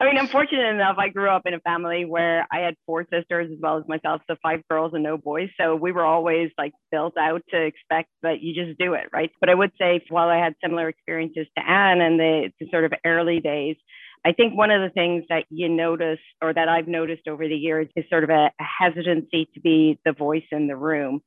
I 0.00 0.06
mean, 0.06 0.18
I'm 0.18 0.28
fortunate 0.28 0.74
enough. 0.74 0.96
I 0.98 1.08
grew 1.08 1.30
up 1.30 1.42
in 1.46 1.54
a 1.54 1.60
family 1.60 2.04
where 2.04 2.46
I 2.50 2.60
had 2.60 2.74
four 2.86 3.06
sisters 3.12 3.50
as 3.52 3.58
well 3.60 3.78
as 3.78 3.88
myself, 3.88 4.22
so 4.26 4.36
five 4.42 4.60
girls 4.68 4.92
and 4.94 5.02
no 5.02 5.16
boys. 5.16 5.50
So 5.58 5.76
we 5.76 5.92
were 5.92 6.04
always 6.04 6.50
like 6.58 6.72
built 6.90 7.16
out 7.18 7.42
to 7.50 7.60
expect 7.62 8.08
that 8.22 8.40
you 8.40 8.54
just 8.54 8.78
do 8.78 8.94
it, 8.94 9.08
right? 9.12 9.30
But 9.40 9.50
I 9.50 9.54
would 9.54 9.72
say, 9.78 10.02
while 10.08 10.28
I 10.28 10.38
had 10.38 10.54
similar 10.62 10.88
experiences 10.88 11.46
to 11.56 11.66
Anne 11.66 12.00
and 12.00 12.18
the, 12.18 12.50
the 12.60 12.68
sort 12.70 12.84
of 12.84 12.92
early 13.04 13.40
days, 13.40 13.76
I 14.24 14.32
think 14.32 14.56
one 14.56 14.70
of 14.70 14.82
the 14.82 14.90
things 14.90 15.24
that 15.30 15.44
you 15.50 15.68
notice 15.68 16.18
or 16.42 16.52
that 16.52 16.68
I've 16.68 16.88
noticed 16.88 17.26
over 17.28 17.48
the 17.48 17.54
years 17.54 17.88
is 17.96 18.04
sort 18.10 18.24
of 18.24 18.30
a, 18.30 18.50
a 18.60 18.64
hesitancy 18.80 19.48
to 19.54 19.60
be 19.60 19.98
the 20.04 20.12
voice 20.12 20.44
in 20.52 20.66
the 20.66 20.76
room. 20.76 21.20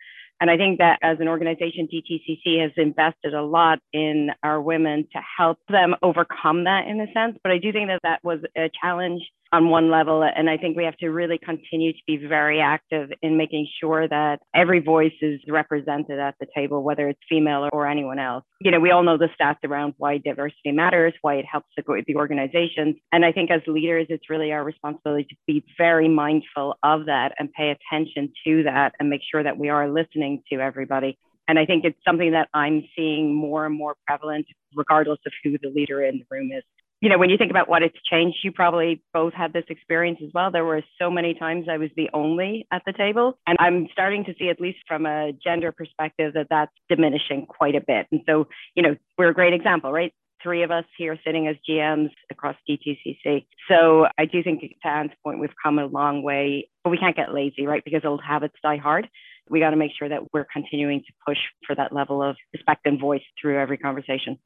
And 0.44 0.52
I 0.52 0.58
think 0.58 0.80
that 0.80 1.00
as 1.02 1.22
an 1.22 1.30
organization, 1.30 1.88
DTCC 1.88 2.62
has 2.62 2.72
invested 2.76 3.34
a 3.34 3.42
lot 3.42 3.80
in 3.94 4.30
our 4.44 4.62
women 4.62 5.08
to 5.14 5.20
help 5.38 5.58
them 5.70 5.96
overcome 6.04 6.66
that 6.66 6.86
in 6.86 7.00
a 7.00 7.06
sense. 7.14 7.38
But 7.42 7.54
I 7.54 7.60
do 7.60 7.72
think 7.72 7.88
that 7.88 8.02
that 8.04 8.22
was 8.26 8.40
a 8.58 8.70
challenge 8.82 9.22
on 9.54 9.70
one 9.70 9.92
level. 9.92 10.24
And 10.24 10.50
I 10.50 10.58
think 10.58 10.76
we 10.76 10.84
have 10.84 10.98
to 10.98 11.10
really 11.10 11.38
continue 11.38 11.94
to 11.94 12.00
be 12.08 12.18
very 12.18 12.60
active 12.60 13.12
in 13.22 13.38
making 13.38 13.68
sure 13.80 14.08
that 14.08 14.40
every 14.54 14.80
voice 14.80 15.14
is 15.22 15.40
represented 15.48 16.20
at 16.20 16.36
the 16.40 16.48
table, 16.56 16.82
whether 16.82 17.08
it's 17.08 17.20
female 17.30 17.70
or 17.72 17.88
anyone 17.88 18.18
else. 18.18 18.44
You 18.60 18.72
know, 18.72 18.80
we 18.80 18.90
all 18.90 19.04
know 19.04 19.18
the 19.18 19.30
stats 19.40 19.64
around 19.64 19.94
why 19.98 20.18
diversity 20.18 20.72
matters, 20.72 21.14
why 21.22 21.36
it 21.36 21.46
helps 21.46 21.68
the, 21.78 21.84
the 22.08 22.16
organizations. 22.16 22.96
And 23.12 23.24
I 23.24 23.32
think 23.32 23.52
as 23.52 23.62
leaders, 23.68 24.08
it's 24.10 24.30
really 24.30 24.52
our 24.52 24.64
responsibility 24.64 25.26
to 25.26 25.36
be 25.46 25.64
very 25.78 26.10
mindful 26.10 26.76
of 26.82 27.06
that 27.06 27.34
and 27.38 27.54
pay 27.54 27.70
attention 27.70 28.34
to 28.46 28.64
that 28.64 28.94
and 29.00 29.10
make 29.10 29.22
sure 29.30 29.44
that 29.44 29.58
we 29.58 29.70
are 29.70 29.88
listening 29.88 30.33
to 30.52 30.60
everybody. 30.60 31.18
And 31.48 31.60
I 31.60 31.66
think 31.66 31.84
it's 31.84 32.00
something 32.08 32.32
that 32.32 32.48
I'm 32.54 32.84
seeing 32.96 33.36
more 33.36 33.66
and 33.66 33.76
more 33.76 33.96
prevalent, 34.08 34.46
regardless 34.76 35.20
of 35.26 35.34
who 35.44 35.58
the 35.62 35.70
leader 35.70 36.04
in 36.04 36.20
the 36.20 36.26
room 36.30 36.52
is 36.52 36.64
you 37.04 37.10
know, 37.10 37.18
when 37.18 37.30
you 37.30 37.38
think 37.38 37.52
about 37.52 37.68
what 37.68 37.84
it's 37.84 37.98
changed, 38.10 38.38
you 38.46 38.54
probably 38.54 39.04
both 39.14 39.34
had 39.34 39.52
this 39.52 39.66
experience 39.68 40.20
as 40.24 40.30
well. 40.34 40.52
There 40.52 40.64
were 40.64 40.82
so 40.98 41.12
many 41.12 41.34
times 41.34 41.66
I 41.70 41.76
was 41.76 41.90
the 41.98 42.10
only 42.14 42.66
at 42.72 42.82
the 42.86 42.94
table. 42.94 43.38
And 43.46 43.58
I'm 43.60 43.90
starting 43.92 44.24
to 44.24 44.34
see, 44.40 44.48
at 44.48 44.62
least 44.62 44.78
from 44.88 45.06
a 45.06 45.34
gender 45.34 45.74
perspective, 45.74 46.34
that 46.36 46.48
that's 46.50 46.72
diminishing 46.88 47.46
quite 47.46 47.76
a 47.76 47.82
bit. 47.82 48.08
And 48.14 48.22
so, 48.26 48.48
you 48.74 48.84
know, 48.84 48.96
we're 49.18 49.28
a 49.28 49.34
great 49.34 49.52
example, 49.52 49.92
right? 49.92 50.14
Three 50.42 50.64
of 50.64 50.72
us 50.72 50.86
here 50.98 51.20
sitting 51.26 51.46
as 51.46 51.58
GMs 51.70 52.12
across 52.32 52.56
DTCC. 52.70 53.48
So 53.68 54.08
I 54.18 54.24
do 54.24 54.42
think, 54.42 54.62
to 54.62 54.88
Anne's 54.88 55.12
point, 55.26 55.40
we've 55.42 55.50
come 55.62 55.80
a 55.80 55.86
long 55.88 56.24
way, 56.24 56.70
but 56.86 56.92
we 56.92 56.98
can't 56.98 57.18
get 57.18 57.34
lazy, 57.34 57.66
right? 57.66 57.84
Because 57.84 58.06
old 58.06 58.22
habits 58.26 58.56
die 58.64 58.78
hard. 58.78 59.10
We 59.50 59.60
got 59.60 59.72
to 59.72 59.76
make 59.76 59.92
sure 59.98 60.10
that 60.10 60.34
we're 60.34 60.48
continuing 60.52 61.02
to 61.02 61.14
push 61.28 61.38
for 61.66 61.76
that 61.76 61.94
level 61.94 62.24
of 62.24 62.36
respect 62.54 62.86
and 62.86 63.00
voice 63.00 63.24
through 63.40 63.60
every 63.60 63.78
conversation. 63.78 64.40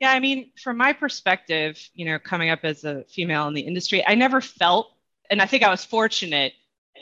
Yeah, 0.00 0.12
I 0.12 0.20
mean, 0.20 0.52
from 0.62 0.78
my 0.78 0.92
perspective, 0.92 1.78
you 1.94 2.06
know, 2.06 2.18
coming 2.18 2.48
up 2.48 2.60
as 2.62 2.84
a 2.84 3.04
female 3.04 3.48
in 3.48 3.54
the 3.54 3.60
industry, 3.60 4.02
I 4.06 4.14
never 4.14 4.40
felt, 4.40 4.92
and 5.28 5.42
I 5.42 5.46
think 5.46 5.62
I 5.62 5.70
was 5.70 5.84
fortunate 5.84 6.54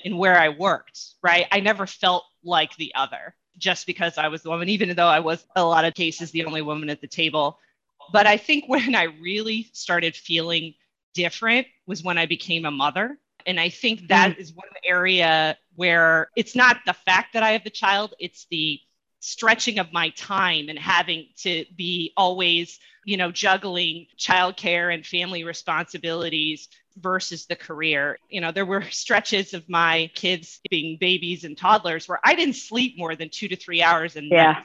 in 0.04 0.16
where 0.16 0.38
I 0.38 0.48
worked, 0.48 1.00
right? 1.22 1.46
I 1.52 1.60
never 1.60 1.86
felt 1.86 2.24
like 2.42 2.74
the 2.76 2.92
other 2.94 3.34
just 3.56 3.86
because 3.86 4.18
I 4.18 4.28
was 4.28 4.42
the 4.42 4.50
woman, 4.50 4.68
even 4.68 4.94
though 4.94 5.08
I 5.08 5.20
was 5.20 5.44
a 5.56 5.64
lot 5.64 5.84
of 5.84 5.94
cases 5.94 6.30
the 6.30 6.44
only 6.44 6.62
woman 6.62 6.90
at 6.90 7.00
the 7.00 7.06
table. 7.06 7.58
But 8.12 8.26
I 8.26 8.36
think 8.36 8.64
when 8.68 8.94
I 8.94 9.04
really 9.04 9.68
started 9.72 10.16
feeling 10.16 10.74
different 11.14 11.66
was 11.86 12.02
when 12.02 12.18
I 12.18 12.26
became 12.26 12.64
a 12.64 12.70
mother. 12.70 13.18
And 13.46 13.58
I 13.58 13.68
think 13.68 14.08
that 14.08 14.36
mm. 14.36 14.38
is 14.38 14.52
one 14.52 14.68
area 14.84 15.56
where 15.78 16.28
it's 16.34 16.56
not 16.56 16.78
the 16.86 16.92
fact 16.92 17.34
that 17.34 17.44
I 17.44 17.52
have 17.52 17.62
the 17.62 17.70
child, 17.70 18.12
it's 18.18 18.48
the 18.50 18.80
stretching 19.20 19.78
of 19.78 19.92
my 19.92 20.08
time 20.10 20.68
and 20.68 20.76
having 20.76 21.28
to 21.36 21.64
be 21.76 22.12
always, 22.16 22.80
you 23.04 23.16
know, 23.16 23.30
juggling 23.30 24.08
childcare 24.18 24.92
and 24.92 25.06
family 25.06 25.44
responsibilities 25.44 26.66
versus 26.96 27.46
the 27.46 27.54
career. 27.54 28.18
You 28.28 28.40
know, 28.40 28.50
there 28.50 28.66
were 28.66 28.82
stretches 28.90 29.54
of 29.54 29.68
my 29.68 30.10
kids 30.16 30.58
being 30.68 30.98
babies 31.00 31.44
and 31.44 31.56
toddlers 31.56 32.08
where 32.08 32.18
I 32.24 32.34
didn't 32.34 32.56
sleep 32.56 32.98
more 32.98 33.14
than 33.14 33.28
two 33.30 33.46
to 33.46 33.54
three 33.54 33.80
hours 33.80 34.16
a 34.16 34.24
yeah. 34.24 34.52
night. 34.54 34.64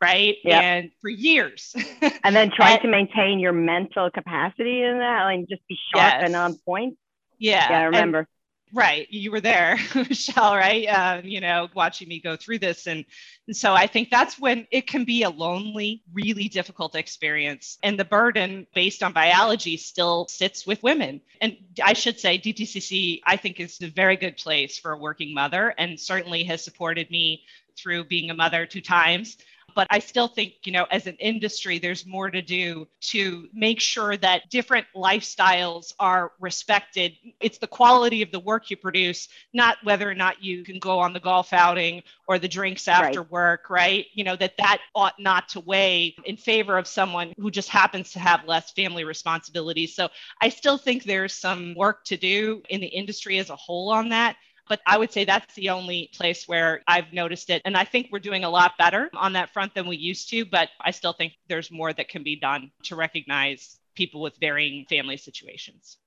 Right. 0.00 0.36
Yep. 0.44 0.62
And 0.62 0.90
for 1.00 1.10
years. 1.10 1.74
and 2.22 2.36
then 2.36 2.52
trying 2.52 2.74
and, 2.74 2.82
to 2.82 2.88
maintain 2.88 3.40
your 3.40 3.52
mental 3.52 4.12
capacity 4.12 4.84
in 4.84 4.98
that 4.98 5.28
and 5.32 5.48
just 5.48 5.66
be 5.66 5.76
sharp 5.92 6.14
yes. 6.14 6.22
and 6.24 6.36
on 6.36 6.56
point. 6.64 6.98
Yeah. 7.40 7.68
Yeah, 7.68 7.80
I 7.80 7.84
remember. 7.84 8.18
And, 8.18 8.28
Right. 8.74 9.06
You 9.10 9.30
were 9.30 9.40
there, 9.40 9.76
Michelle, 9.94 10.56
right? 10.56 10.86
Um, 10.86 11.26
you 11.26 11.42
know, 11.42 11.68
watching 11.74 12.08
me 12.08 12.20
go 12.20 12.36
through 12.36 12.58
this. 12.58 12.86
And, 12.86 13.04
and 13.46 13.54
so 13.54 13.74
I 13.74 13.86
think 13.86 14.08
that's 14.08 14.38
when 14.38 14.66
it 14.70 14.86
can 14.86 15.04
be 15.04 15.24
a 15.24 15.30
lonely, 15.30 16.02
really 16.12 16.48
difficult 16.48 16.94
experience. 16.94 17.78
And 17.82 17.98
the 17.98 18.04
burden 18.06 18.66
based 18.74 19.02
on 19.02 19.12
biology 19.12 19.76
still 19.76 20.26
sits 20.28 20.66
with 20.66 20.82
women. 20.82 21.20
And 21.42 21.56
I 21.84 21.92
should 21.92 22.18
say, 22.18 22.38
DTCC, 22.38 23.20
I 23.26 23.36
think, 23.36 23.60
is 23.60 23.78
a 23.82 23.88
very 23.88 24.16
good 24.16 24.38
place 24.38 24.78
for 24.78 24.92
a 24.92 24.98
working 24.98 25.34
mother 25.34 25.74
and 25.76 26.00
certainly 26.00 26.42
has 26.44 26.64
supported 26.64 27.10
me 27.10 27.44
through 27.76 28.04
being 28.04 28.30
a 28.30 28.34
mother 28.34 28.64
two 28.64 28.80
times 28.80 29.36
but 29.74 29.86
I 29.90 29.98
still 29.98 30.28
think, 30.28 30.54
you 30.64 30.72
know, 30.72 30.86
as 30.90 31.06
an 31.06 31.16
industry, 31.16 31.78
there's 31.78 32.06
more 32.06 32.30
to 32.30 32.42
do 32.42 32.86
to 33.00 33.48
make 33.52 33.80
sure 33.80 34.16
that 34.16 34.50
different 34.50 34.86
lifestyles 34.94 35.92
are 35.98 36.32
respected. 36.40 37.12
It's 37.40 37.58
the 37.58 37.66
quality 37.66 38.22
of 38.22 38.30
the 38.30 38.40
work 38.40 38.70
you 38.70 38.76
produce, 38.76 39.28
not 39.52 39.78
whether 39.82 40.10
or 40.10 40.14
not 40.14 40.42
you 40.42 40.64
can 40.64 40.78
go 40.78 40.98
on 40.98 41.12
the 41.12 41.20
golf 41.20 41.52
outing 41.52 42.02
or 42.26 42.38
the 42.38 42.48
drinks 42.48 42.88
after 42.88 43.20
right. 43.20 43.30
work, 43.30 43.70
right? 43.70 44.06
You 44.14 44.24
know, 44.24 44.36
that 44.36 44.56
that 44.58 44.78
ought 44.94 45.18
not 45.18 45.48
to 45.50 45.60
weigh 45.60 46.14
in 46.24 46.36
favor 46.36 46.78
of 46.78 46.86
someone 46.86 47.32
who 47.38 47.50
just 47.50 47.68
happens 47.68 48.12
to 48.12 48.18
have 48.18 48.46
less 48.46 48.70
family 48.72 49.04
responsibilities. 49.04 49.94
So 49.94 50.08
I 50.40 50.48
still 50.48 50.78
think 50.78 51.04
there's 51.04 51.34
some 51.34 51.74
work 51.74 52.04
to 52.04 52.16
do 52.16 52.62
in 52.68 52.80
the 52.80 52.86
industry 52.86 53.38
as 53.38 53.50
a 53.50 53.56
whole 53.56 53.90
on 53.90 54.10
that. 54.10 54.36
But 54.72 54.80
I 54.86 54.96
would 54.96 55.12
say 55.12 55.26
that's 55.26 55.54
the 55.54 55.68
only 55.68 56.08
place 56.14 56.48
where 56.48 56.80
I've 56.88 57.12
noticed 57.12 57.50
it. 57.50 57.60
And 57.66 57.76
I 57.76 57.84
think 57.84 58.08
we're 58.10 58.20
doing 58.20 58.44
a 58.44 58.48
lot 58.48 58.72
better 58.78 59.10
on 59.12 59.34
that 59.34 59.50
front 59.50 59.74
than 59.74 59.86
we 59.86 59.98
used 59.98 60.30
to. 60.30 60.46
But 60.46 60.70
I 60.80 60.92
still 60.92 61.12
think 61.12 61.34
there's 61.46 61.70
more 61.70 61.92
that 61.92 62.08
can 62.08 62.22
be 62.22 62.36
done 62.36 62.70
to 62.84 62.96
recognize 62.96 63.78
people 63.94 64.22
with 64.22 64.34
varying 64.40 64.86
family 64.86 65.18
situations. 65.18 65.98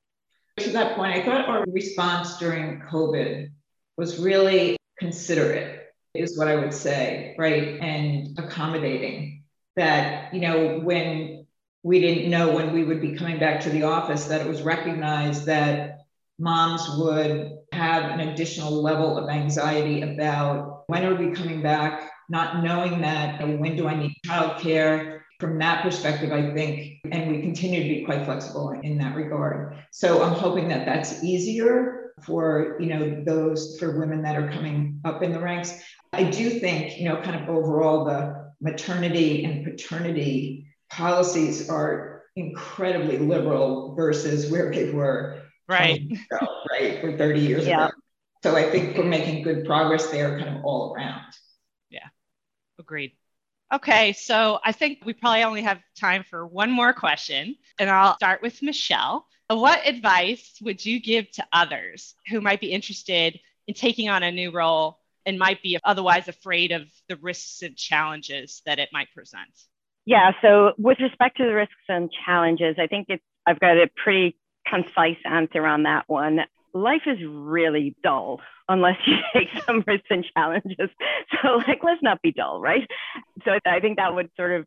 To 0.57 0.71
that 0.71 0.95
point, 0.95 1.15
I 1.15 1.23
thought 1.23 1.47
our 1.47 1.63
response 1.67 2.39
during 2.39 2.81
COVID 2.89 3.51
was 3.97 4.17
really 4.17 4.77
considerate, 4.97 5.93
is 6.15 6.35
what 6.35 6.47
I 6.47 6.55
would 6.55 6.73
say, 6.73 7.35
right? 7.37 7.79
And 7.79 8.35
accommodating 8.39 9.43
that, 9.75 10.33
you 10.33 10.41
know, 10.41 10.79
when 10.79 11.45
we 11.83 12.01
didn't 12.01 12.31
know 12.31 12.51
when 12.51 12.73
we 12.73 12.83
would 12.83 12.99
be 12.99 13.13
coming 13.13 13.37
back 13.37 13.61
to 13.61 13.69
the 13.69 13.83
office, 13.83 14.25
that 14.25 14.41
it 14.41 14.47
was 14.47 14.63
recognized 14.63 15.45
that 15.45 15.94
moms 16.39 16.87
would 16.97 17.51
have 17.71 18.11
an 18.11 18.29
additional 18.29 18.71
level 18.71 19.17
of 19.17 19.29
anxiety 19.29 20.01
about 20.01 20.83
when 20.87 21.05
are 21.05 21.15
we 21.15 21.31
coming 21.31 21.61
back, 21.61 22.11
not 22.29 22.63
knowing 22.63 23.01
that, 23.01 23.41
and 23.41 23.59
when 23.59 23.75
do 23.75 23.87
I 23.87 23.95
need 23.95 24.15
childcare. 24.25 25.13
From 25.39 25.59
that 25.59 25.83
perspective, 25.83 26.31
I 26.31 26.53
think, 26.53 26.99
and 27.11 27.29
we 27.29 27.41
continue 27.41 27.83
to 27.83 27.89
be 27.89 28.05
quite 28.05 28.23
flexible 28.23 28.69
in 28.69 28.97
that 28.99 29.17
regard. 29.17 29.75
So 29.91 30.23
I'm 30.23 30.33
hoping 30.33 30.69
that 30.69 30.85
that's 30.85 31.25
easier 31.25 32.13
for 32.23 32.77
you 32.79 32.87
know 32.87 33.21
those 33.25 33.77
for 33.77 33.99
women 33.99 34.21
that 34.21 34.37
are 34.37 34.49
coming 34.49 35.01
up 35.03 35.21
in 35.21 35.33
the 35.33 35.39
ranks. 35.39 35.73
I 36.13 36.23
do 36.23 36.49
think 36.49 36.97
you 36.97 37.09
know 37.09 37.21
kind 37.21 37.43
of 37.43 37.49
overall 37.49 38.05
the 38.05 38.53
maternity 38.61 39.43
and 39.43 39.65
paternity 39.65 40.67
policies 40.89 41.69
are 41.69 42.23
incredibly 42.37 43.17
liberal 43.17 43.93
versus 43.95 44.49
where 44.49 44.71
they 44.71 44.91
were 44.91 45.41
right. 45.67 46.01
Um, 46.01 46.11
ago, 46.11 46.47
right 46.71 47.01
for 47.01 47.17
30 47.17 47.39
years 47.39 47.67
yeah. 47.67 47.87
ago. 47.87 47.93
So 48.43 48.55
i 48.55 48.69
think 48.69 48.95
we're 48.95 49.05
making 49.05 49.41
good 49.41 49.65
progress 49.65 50.11
there 50.11 50.37
kind 50.37 50.57
of 50.57 50.63
all 50.63 50.93
around. 50.93 51.33
Yeah. 51.89 52.07
Agreed. 52.79 53.13
Okay 53.73 54.13
so 54.13 54.59
i 54.63 54.71
think 54.71 54.99
we 55.03 55.13
probably 55.13 55.43
only 55.43 55.63
have 55.63 55.79
time 55.99 56.23
for 56.29 56.45
one 56.45 56.71
more 56.71 56.93
question 56.93 57.55
and 57.79 57.89
i'll 57.89 58.15
start 58.15 58.41
with 58.41 58.61
michelle. 58.61 59.25
What 59.47 59.87
advice 59.87 60.57
would 60.61 60.83
you 60.83 60.99
give 60.99 61.29
to 61.31 61.45
others 61.53 62.15
who 62.29 62.41
might 62.41 62.61
be 62.61 62.71
interested 62.71 63.39
in 63.67 63.73
taking 63.73 64.09
on 64.09 64.23
a 64.23 64.31
new 64.31 64.51
role 64.51 64.99
and 65.25 65.37
might 65.39 65.61
be 65.61 65.79
otherwise 65.83 66.27
afraid 66.27 66.71
of 66.71 66.83
the 67.09 67.15
risks 67.17 67.61
and 67.63 67.75
challenges 67.75 68.61
that 68.67 68.77
it 68.77 68.89
might 68.93 69.11
present? 69.11 69.49
Yeah 70.05 70.31
so 70.43 70.73
with 70.77 70.99
respect 70.99 71.37
to 71.37 71.45
the 71.45 71.53
risks 71.53 71.73
and 71.89 72.11
challenges 72.25 72.75
i 72.79 72.85
think 72.85 73.07
it's 73.09 73.23
i've 73.47 73.59
got 73.59 73.77
a 73.77 73.89
pretty 74.03 74.37
concise 74.67 75.17
answer 75.25 75.65
on 75.65 75.83
that 75.83 76.05
one. 76.07 76.39
Life 76.73 77.03
is 77.05 77.17
really 77.25 77.95
dull 78.03 78.41
unless 78.67 78.97
you 79.05 79.15
take 79.33 79.47
some 79.65 79.83
risks 79.85 80.07
and 80.09 80.25
challenges. 80.35 80.89
So, 81.41 81.57
like, 81.67 81.83
let's 81.83 82.01
not 82.01 82.21
be 82.21 82.31
dull, 82.31 82.61
right? 82.61 82.87
So, 83.43 83.57
I 83.65 83.79
think 83.79 83.97
that 83.97 84.13
would 84.13 84.29
sort 84.37 84.51
of 84.59 84.65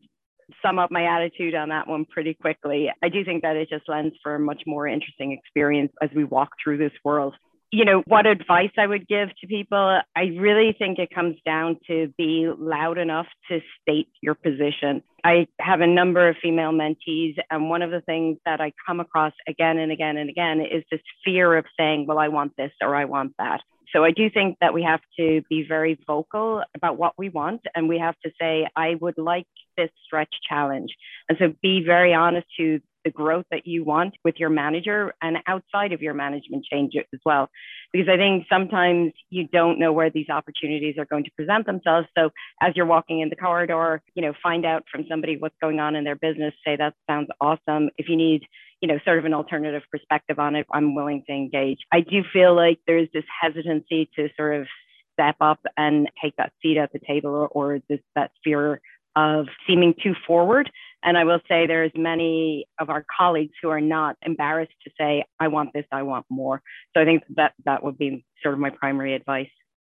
sum 0.62 0.78
up 0.78 0.90
my 0.90 1.04
attitude 1.04 1.54
on 1.54 1.68
that 1.68 1.86
one 1.88 2.04
pretty 2.04 2.34
quickly. 2.34 2.90
I 3.02 3.08
do 3.08 3.24
think 3.24 3.42
that 3.42 3.56
it 3.56 3.68
just 3.68 3.88
lends 3.88 4.14
for 4.22 4.34
a 4.34 4.40
much 4.40 4.62
more 4.66 4.86
interesting 4.86 5.32
experience 5.32 5.92
as 6.02 6.10
we 6.14 6.24
walk 6.24 6.50
through 6.62 6.78
this 6.78 6.92
world 7.04 7.34
you 7.70 7.84
know, 7.84 8.02
what 8.06 8.26
advice 8.26 8.70
I 8.78 8.86
would 8.86 9.06
give 9.06 9.28
to 9.40 9.46
people, 9.46 10.00
I 10.16 10.22
really 10.38 10.74
think 10.78 10.98
it 10.98 11.10
comes 11.14 11.36
down 11.44 11.78
to 11.86 12.12
be 12.16 12.48
loud 12.58 12.96
enough 12.96 13.26
to 13.50 13.60
state 13.82 14.08
your 14.22 14.34
position. 14.34 15.02
I 15.24 15.46
have 15.60 15.80
a 15.80 15.86
number 15.86 16.28
of 16.28 16.36
female 16.42 16.72
mentees, 16.72 17.36
and 17.50 17.68
one 17.68 17.82
of 17.82 17.90
the 17.90 18.00
things 18.00 18.38
that 18.46 18.60
I 18.60 18.72
come 18.86 19.00
across 19.00 19.34
again 19.46 19.78
and 19.78 19.92
again 19.92 20.16
and 20.16 20.30
again 20.30 20.60
is 20.60 20.82
this 20.90 21.00
fear 21.24 21.56
of 21.56 21.66
saying, 21.78 22.06
well, 22.06 22.18
I 22.18 22.28
want 22.28 22.52
this 22.56 22.72
or 22.80 22.94
I 22.94 23.04
want 23.04 23.34
that. 23.38 23.60
So 23.94 24.04
I 24.04 24.10
do 24.10 24.28
think 24.28 24.58
that 24.60 24.74
we 24.74 24.82
have 24.82 25.00
to 25.18 25.42
be 25.48 25.64
very 25.66 25.98
vocal 26.06 26.62
about 26.74 26.98
what 26.98 27.14
we 27.18 27.28
want, 27.28 27.62
and 27.74 27.88
we 27.88 27.98
have 27.98 28.16
to 28.24 28.30
say, 28.40 28.66
I 28.76 28.96
would 29.00 29.18
like 29.18 29.46
this 29.76 29.90
stretch 30.04 30.34
challenge. 30.48 30.94
And 31.28 31.38
so 31.38 31.54
be 31.62 31.82
very 31.84 32.12
honest 32.14 32.46
to 32.58 32.80
the 33.04 33.10
growth 33.10 33.46
that 33.50 33.66
you 33.66 33.84
want 33.84 34.14
with 34.24 34.36
your 34.38 34.50
manager 34.50 35.14
and 35.22 35.38
outside 35.46 35.92
of 35.92 36.02
your 36.02 36.14
management 36.14 36.64
change 36.70 36.94
as 36.96 37.20
well. 37.24 37.48
Because 37.92 38.08
I 38.08 38.16
think 38.16 38.46
sometimes 38.50 39.12
you 39.30 39.48
don't 39.48 39.78
know 39.78 39.92
where 39.92 40.10
these 40.10 40.28
opportunities 40.28 40.96
are 40.98 41.06
going 41.06 41.24
to 41.24 41.30
present 41.36 41.66
themselves. 41.66 42.06
So 42.16 42.30
as 42.60 42.74
you're 42.76 42.86
walking 42.86 43.20
in 43.20 43.28
the 43.28 43.36
corridor, 43.36 44.02
you 44.14 44.22
know, 44.22 44.32
find 44.42 44.66
out 44.66 44.84
from 44.90 45.06
somebody 45.08 45.36
what's 45.36 45.56
going 45.60 45.80
on 45.80 45.96
in 45.96 46.04
their 46.04 46.16
business, 46.16 46.54
say 46.66 46.76
that 46.76 46.94
sounds 47.08 47.28
awesome. 47.40 47.90
If 47.96 48.08
you 48.08 48.16
need, 48.16 48.42
you 48.80 48.88
know, 48.88 48.98
sort 49.04 49.18
of 49.18 49.24
an 49.24 49.34
alternative 49.34 49.82
perspective 49.90 50.38
on 50.38 50.56
it, 50.56 50.66
I'm 50.72 50.94
willing 50.94 51.24
to 51.26 51.32
engage. 51.32 51.78
I 51.92 52.00
do 52.00 52.22
feel 52.32 52.54
like 52.54 52.78
there's 52.86 53.08
this 53.12 53.24
hesitancy 53.40 54.10
to 54.16 54.28
sort 54.36 54.60
of 54.60 54.66
step 55.14 55.36
up 55.40 55.60
and 55.76 56.08
take 56.22 56.36
that 56.36 56.52
seat 56.62 56.76
at 56.76 56.92
the 56.92 57.00
table 57.00 57.30
or, 57.30 57.48
or 57.48 57.78
this 57.88 58.00
that 58.14 58.30
fear 58.44 58.80
of 59.16 59.46
seeming 59.66 59.94
too 60.00 60.14
forward. 60.26 60.70
And 61.02 61.16
I 61.16 61.24
will 61.24 61.40
say 61.48 61.66
there's 61.66 61.92
many 61.94 62.66
of 62.78 62.90
our 62.90 63.04
colleagues 63.18 63.52
who 63.62 63.68
are 63.68 63.80
not 63.80 64.16
embarrassed 64.22 64.74
to 64.84 64.90
say, 64.98 65.24
I 65.38 65.48
want 65.48 65.72
this, 65.72 65.86
I 65.92 66.02
want 66.02 66.26
more. 66.28 66.62
So 66.94 67.00
I 67.00 67.04
think 67.04 67.22
that 67.36 67.52
that 67.64 67.84
would 67.84 67.98
be 67.98 68.24
sort 68.42 68.54
of 68.54 68.60
my 68.60 68.70
primary 68.70 69.14
advice. 69.14 69.50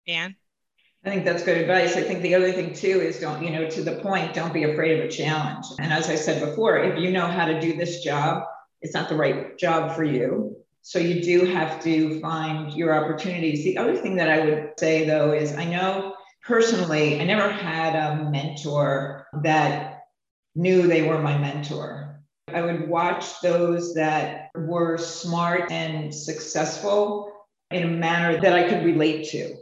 Anne? 0.08 0.36
I 1.06 1.10
think 1.10 1.24
that's 1.24 1.44
good 1.44 1.58
advice. 1.58 1.96
I 1.96 2.02
think 2.02 2.22
the 2.22 2.36
other 2.36 2.52
thing 2.52 2.74
too 2.74 3.00
is 3.00 3.20
don't, 3.20 3.42
you 3.42 3.52
know, 3.52 3.70
to 3.70 3.82
the 3.82 3.96
point, 3.96 4.34
don't 4.34 4.54
be 4.54 4.64
afraid 4.64 5.00
of 5.00 5.06
a 5.06 5.08
challenge. 5.10 5.66
And 5.80 5.94
as 5.94 6.10
I 6.10 6.16
said 6.16 6.44
before, 6.44 6.78
if 6.80 7.00
you 7.00 7.12
know 7.12 7.26
how 7.26 7.46
to 7.46 7.60
do 7.62 7.78
this 7.78 8.04
job, 8.04 8.44
it's 8.82 8.94
not 8.94 9.08
the 9.08 9.16
right 9.16 9.58
job 9.58 9.96
for 9.96 10.04
you. 10.04 10.58
So 10.82 11.00
you 11.00 11.22
do 11.22 11.46
have 11.46 11.82
to 11.84 12.20
find 12.20 12.74
your 12.74 12.94
opportunities. 12.94 13.64
The 13.64 13.78
other 13.78 13.96
thing 13.96 14.18
that 14.18 14.30
I 14.30 14.46
would 14.46 14.72
say 14.78 15.06
though 15.06 15.32
is 15.32 15.56
I 15.56 15.66
know 15.66 16.16
personally, 16.46 17.22
I 17.22 17.24
never 17.24 17.50
had 17.50 17.96
a 17.96 18.30
mentor 18.30 19.28
that 19.42 19.89
knew 20.56 20.88
they 20.88 21.08
were 21.08 21.22
my 21.22 21.38
mentor. 21.38 22.22
I 22.48 22.62
would 22.62 22.90
watch 22.90 23.40
those 23.42 23.94
that 23.96 24.50
were 24.56 24.98
smart 24.98 25.72
and 25.72 26.14
successful 26.14 27.32
in 27.72 27.84
a 27.84 27.88
manner 27.88 28.42
that 28.42 28.54
I 28.54 28.68
could 28.68 28.84
relate 28.84 29.30
to. 29.30 29.56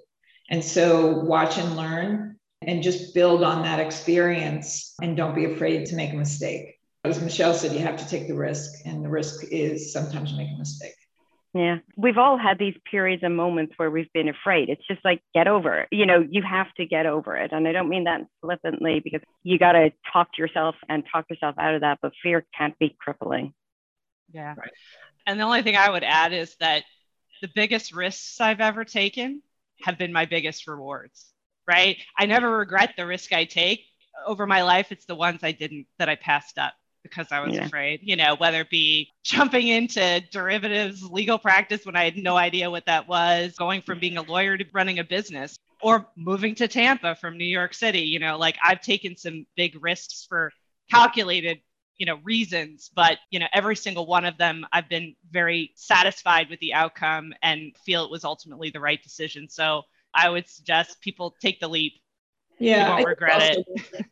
And 0.50 0.64
so 0.64 1.20
watch 1.20 1.58
and 1.58 1.76
learn 1.76 2.38
and 2.62 2.82
just 2.82 3.14
build 3.14 3.44
on 3.44 3.64
that 3.64 3.80
experience 3.80 4.96
and 5.02 5.18
don't 5.18 5.36
be 5.36 5.46
afraid 5.46 5.86
to 5.88 5.96
make 5.96 6.14
a 6.14 6.18
mistake. 6.18 6.76
As 7.04 7.22
Michelle 7.22 7.54
said, 7.54 7.74
you 7.74 7.80
have 7.80 7.98
to 7.98 8.08
take 8.08 8.28
the 8.28 8.36
risk, 8.36 8.72
and 8.86 9.04
the 9.04 9.10
risk 9.10 9.46
is 9.52 9.94
sometimes 9.94 10.36
make 10.36 10.50
a 10.54 10.58
mistake. 10.58 10.97
Yeah. 11.58 11.78
We've 11.96 12.20
all 12.20 12.38
had 12.38 12.60
these 12.60 12.76
periods 12.90 13.24
and 13.24 13.36
moments 13.36 13.74
where 13.78 13.90
we've 13.90 14.12
been 14.14 14.30
afraid. 14.30 14.70
It's 14.70 14.86
just 14.86 15.04
like, 15.04 15.24
get 15.34 15.48
over 15.48 15.80
it. 15.80 15.88
You 15.92 16.06
know, 16.06 16.24
you 16.30 16.44
have 16.44 16.72
to 16.76 16.86
get 16.86 17.08
over 17.08 17.36
it. 17.36 17.52
And 17.52 17.68
I 17.68 17.72
don't 17.72 17.90
mean 17.90 18.04
that 18.04 18.22
flippantly 18.42 19.00
because 19.04 19.22
you 19.42 19.58
got 19.58 19.72
to 19.72 19.92
talk 20.14 20.32
to 20.34 20.42
yourself 20.42 20.76
and 20.88 21.04
talk 21.12 21.26
yourself 21.32 21.56
out 21.58 21.74
of 21.74 21.82
that, 21.82 21.98
but 22.00 22.12
fear 22.22 22.46
can't 22.56 22.78
be 22.78 22.96
crippling. 23.00 23.56
Yeah. 24.32 24.54
Right. 24.56 24.72
And 25.26 25.40
the 25.40 25.46
only 25.46 25.64
thing 25.64 25.76
I 25.76 25.90
would 25.90 26.04
add 26.04 26.32
is 26.32 26.56
that 26.60 26.84
the 27.42 27.50
biggest 27.56 27.92
risks 27.92 28.40
I've 28.40 28.62
ever 28.62 28.86
taken 28.86 29.42
have 29.82 29.98
been 29.98 30.14
my 30.14 30.26
biggest 30.26 30.68
rewards, 30.68 31.34
right? 31.68 31.98
I 32.20 32.28
never 32.28 32.56
regret 32.56 32.94
the 32.98 33.08
risk 33.08 33.34
I 33.34 33.46
take 33.46 33.84
over 34.28 34.46
my 34.46 34.62
life. 34.62 34.92
It's 34.92 35.06
the 35.06 35.16
ones 35.16 35.40
I 35.42 35.54
didn't 35.54 35.88
that 35.98 36.10
I 36.10 36.16
passed 36.16 36.60
up 36.60 36.74
because 37.10 37.28
I 37.32 37.40
was 37.40 37.56
yeah. 37.56 37.66
afraid, 37.66 38.02
you 38.04 38.16
know, 38.16 38.36
whether 38.36 38.62
it 38.62 38.70
be 38.70 39.10
jumping 39.24 39.68
into 39.68 40.22
derivatives 40.32 41.04
legal 41.04 41.38
practice 41.38 41.86
when 41.86 41.96
I 41.96 42.04
had 42.04 42.18
no 42.18 42.38
idea 42.38 42.70
what 42.70 42.86
that 42.86 43.08
was, 43.08 43.56
going 43.58 43.82
from 43.82 44.00
being 44.00 44.18
a 44.18 44.22
lawyer 44.22 44.58
to 44.58 44.66
running 44.74 45.00
a 45.00 45.04
business, 45.04 45.58
or 45.82 46.08
moving 46.16 46.56
to 46.56 46.68
Tampa 46.68 47.16
from 47.16 47.38
New 47.38 47.46
York 47.46 47.74
City. 47.74 48.02
You 48.02 48.20
know, 48.20 48.38
like 48.38 48.58
I've 48.64 48.82
taken 48.82 49.16
some 49.16 49.46
big 49.56 49.82
risks 49.82 50.26
for 50.28 50.52
calculated 50.90 51.60
you 51.98 52.06
know 52.06 52.20
reasons 52.24 52.92
but 52.96 53.18
you 53.32 53.40
know 53.40 53.48
every 53.54 53.76
single 53.76 54.06
one 54.06 54.24
of 54.24 54.38
them 54.38 54.66
i've 54.72 54.88
been 54.88 55.16
very 55.32 55.72
satisfied 55.76 56.50
with 56.50 56.60
the 56.60 56.74
outcome 56.74 57.34
and 57.42 57.76
feel 57.86 58.06
it 58.06 58.12
was 58.12 58.24
ultimately 58.24 58.70
the 58.70 58.80
right 58.80 59.02
decision 59.04 59.50
so 59.50 59.82
i 60.14 60.30
would 60.30 60.48
suggest 60.48 61.02
people 61.02 61.36
take 61.42 61.60
the 61.60 61.68
leap 61.68 61.94
yeah 62.60 62.86
you 62.86 62.94
won't 62.94 63.08
regret 63.08 63.58
it 63.58 64.06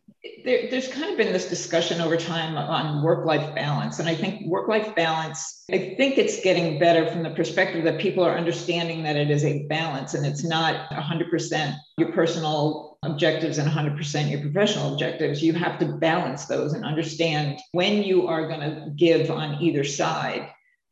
there, 0.43 0.69
there's 0.69 0.87
kind 0.87 1.11
of 1.11 1.17
been 1.17 1.33
this 1.33 1.49
discussion 1.49 2.01
over 2.01 2.17
time 2.17 2.57
on 2.57 3.03
work-life 3.03 3.53
balance 3.55 3.99
and 3.99 4.09
i 4.09 4.15
think 4.15 4.45
work-life 4.47 4.95
balance 4.95 5.63
i 5.71 5.95
think 5.97 6.17
it's 6.17 6.41
getting 6.41 6.79
better 6.79 7.07
from 7.07 7.23
the 7.23 7.29
perspective 7.31 7.83
that 7.83 7.99
people 7.99 8.23
are 8.23 8.37
understanding 8.37 9.03
that 9.03 9.15
it 9.15 9.29
is 9.29 9.43
a 9.43 9.65
balance 9.67 10.13
and 10.13 10.25
it's 10.25 10.43
not 10.43 10.89
100% 10.91 11.75
your 11.97 12.11
personal 12.11 12.95
objectives 13.05 13.57
and 13.57 13.69
100% 13.69 14.31
your 14.31 14.41
professional 14.41 14.93
objectives. 14.93 15.41
You 15.41 15.53
have 15.53 15.79
to 15.79 15.85
balance 15.85 16.45
those 16.45 16.73
and 16.73 16.83
understand 16.83 17.59
when 17.71 18.03
you 18.03 18.27
are 18.27 18.47
going 18.47 18.61
to 18.61 18.91
give 18.95 19.31
on 19.31 19.61
either 19.61 19.83
side 19.83 20.49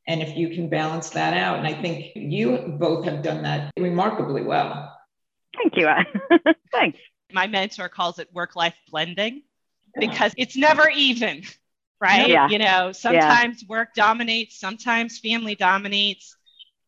and 0.07 0.21
if 0.21 0.35
you 0.35 0.49
can 0.49 0.69
balance 0.69 1.11
that 1.11 1.33
out. 1.33 1.57
And 1.57 1.67
i 1.67 1.73
think 1.73 2.11
you 2.15 2.75
both 2.79 3.05
have 3.05 3.23
done 3.23 3.43
that 3.43 3.71
remarkably 3.77 4.43
well. 4.43 4.95
Thank 5.55 5.77
you. 5.77 5.87
Thanks 6.71 6.99
my 7.33 7.47
mentor 7.47 7.89
calls 7.89 8.19
it 8.19 8.33
work 8.33 8.55
life 8.55 8.75
blending 8.89 9.43
because 9.99 10.33
it's 10.37 10.55
never 10.55 10.89
even, 10.89 11.43
right? 11.99 12.29
Yeah. 12.29 12.49
You 12.49 12.59
know, 12.59 12.91
sometimes 12.91 13.61
yeah. 13.61 13.67
work 13.69 13.89
dominates, 13.95 14.59
sometimes 14.59 15.19
family 15.19 15.55
dominates, 15.55 16.35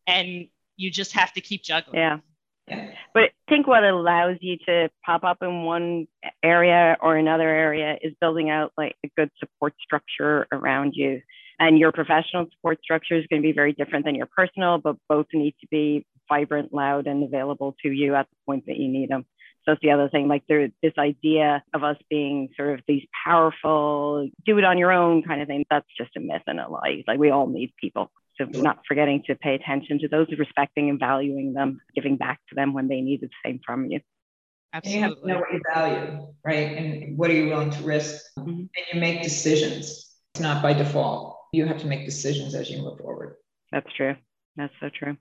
and 0.06 0.48
you 0.76 0.90
just 0.90 1.12
have 1.12 1.32
to 1.34 1.40
keep 1.40 1.62
juggling. 1.62 1.98
Yeah. 1.98 2.18
But 3.14 3.22
I 3.22 3.30
think 3.48 3.68
what 3.68 3.84
allows 3.84 4.38
you 4.40 4.56
to 4.66 4.90
pop 5.04 5.22
up 5.22 5.38
in 5.40 5.62
one 5.62 6.08
area 6.42 6.96
or 7.00 7.16
another 7.16 7.48
area 7.48 7.96
is 8.02 8.12
building 8.20 8.50
out 8.50 8.72
like 8.76 8.96
a 9.04 9.10
good 9.16 9.30
support 9.38 9.74
structure 9.80 10.48
around 10.50 10.94
you. 10.94 11.22
And 11.58 11.78
your 11.78 11.92
professional 11.92 12.46
support 12.50 12.80
structure 12.82 13.16
is 13.16 13.24
going 13.30 13.40
to 13.40 13.46
be 13.46 13.52
very 13.52 13.72
different 13.72 14.04
than 14.04 14.14
your 14.14 14.26
personal, 14.26 14.78
but 14.78 14.96
both 15.08 15.26
need 15.32 15.54
to 15.60 15.66
be 15.70 16.04
vibrant, 16.28 16.74
loud, 16.74 17.06
and 17.06 17.22
available 17.22 17.76
to 17.82 17.88
you 17.88 18.14
at 18.14 18.28
the 18.28 18.36
point 18.44 18.66
that 18.66 18.76
you 18.76 18.88
need 18.88 19.10
them 19.10 19.24
that's 19.66 19.80
the 19.82 19.90
other 19.90 20.08
thing. 20.08 20.28
Like 20.28 20.44
there, 20.48 20.68
this 20.82 20.92
idea 20.98 21.62
of 21.74 21.82
us 21.82 21.96
being 22.08 22.50
sort 22.56 22.78
of 22.78 22.84
these 22.86 23.04
powerful, 23.24 24.28
do 24.44 24.58
it 24.58 24.64
on 24.64 24.78
your 24.78 24.92
own 24.92 25.22
kind 25.22 25.42
of 25.42 25.48
thing. 25.48 25.64
That's 25.68 25.86
just 25.98 26.16
a 26.16 26.20
myth 26.20 26.42
and 26.46 26.60
a 26.60 26.68
lie. 26.68 27.02
Like 27.06 27.18
we 27.18 27.30
all 27.30 27.46
need 27.46 27.72
people. 27.80 28.10
So 28.38 28.44
not 28.44 28.80
forgetting 28.86 29.22
to 29.26 29.34
pay 29.34 29.54
attention 29.54 29.98
to 30.00 30.08
those, 30.08 30.28
respecting 30.38 30.90
and 30.90 31.00
valuing 31.00 31.54
them, 31.54 31.80
giving 31.94 32.16
back 32.16 32.40
to 32.50 32.54
them 32.54 32.74
when 32.74 32.86
they 32.86 33.00
need 33.00 33.22
the 33.22 33.30
same 33.44 33.60
from 33.64 33.86
you. 33.86 34.00
Absolutely. 34.72 34.98
you 34.98 35.08
have 35.08 35.20
to 35.20 35.26
know 35.26 35.38
what 35.38 35.52
you 35.52 35.60
value, 35.74 36.26
right? 36.44 36.76
And 36.76 37.16
what 37.16 37.30
are 37.30 37.34
you 37.34 37.48
willing 37.48 37.70
to 37.70 37.82
risk? 37.82 38.24
Mm-hmm. 38.38 38.50
And 38.50 38.70
you 38.92 39.00
make 39.00 39.22
decisions. 39.22 40.16
It's 40.34 40.40
not 40.40 40.62
by 40.62 40.74
default. 40.74 41.38
You 41.52 41.64
have 41.64 41.78
to 41.78 41.86
make 41.86 42.04
decisions 42.04 42.54
as 42.54 42.70
you 42.70 42.82
move 42.82 42.98
forward. 42.98 43.36
That's 43.72 43.90
true. 43.96 44.16
That's 44.56 44.74
so 44.80 44.90
true. 44.90 45.16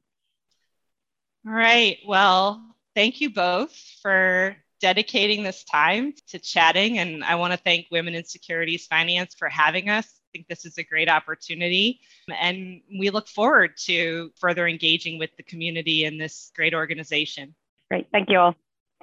All 1.47 1.53
right. 1.53 1.97
Well, 2.05 2.74
thank 2.95 3.21
you 3.21 3.29
both 3.29 3.75
for 4.01 4.55
dedicating 4.81 5.43
this 5.43 5.63
time 5.63 6.13
to 6.29 6.39
chatting. 6.39 6.99
And 6.99 7.23
I 7.23 7.35
want 7.35 7.53
to 7.53 7.57
thank 7.57 7.87
Women 7.91 8.15
in 8.15 8.23
Securities 8.23 8.87
Finance 8.87 9.35
for 9.37 9.49
having 9.49 9.89
us. 9.89 10.05
I 10.05 10.27
think 10.31 10.47
this 10.47 10.65
is 10.65 10.77
a 10.77 10.83
great 10.83 11.09
opportunity. 11.09 12.01
And 12.39 12.81
we 12.99 13.09
look 13.09 13.27
forward 13.27 13.77
to 13.85 14.31
further 14.39 14.67
engaging 14.67 15.19
with 15.19 15.35
the 15.37 15.43
community 15.43 16.05
in 16.05 16.17
this 16.17 16.51
great 16.55 16.73
organization. 16.73 17.55
Great. 17.89 18.07
Thank 18.11 18.29
you 18.29 18.39
all. 18.39 18.55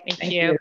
Thank, 0.07 0.19
thank 0.19 0.33
you. 0.33 0.53
you. 0.53 0.59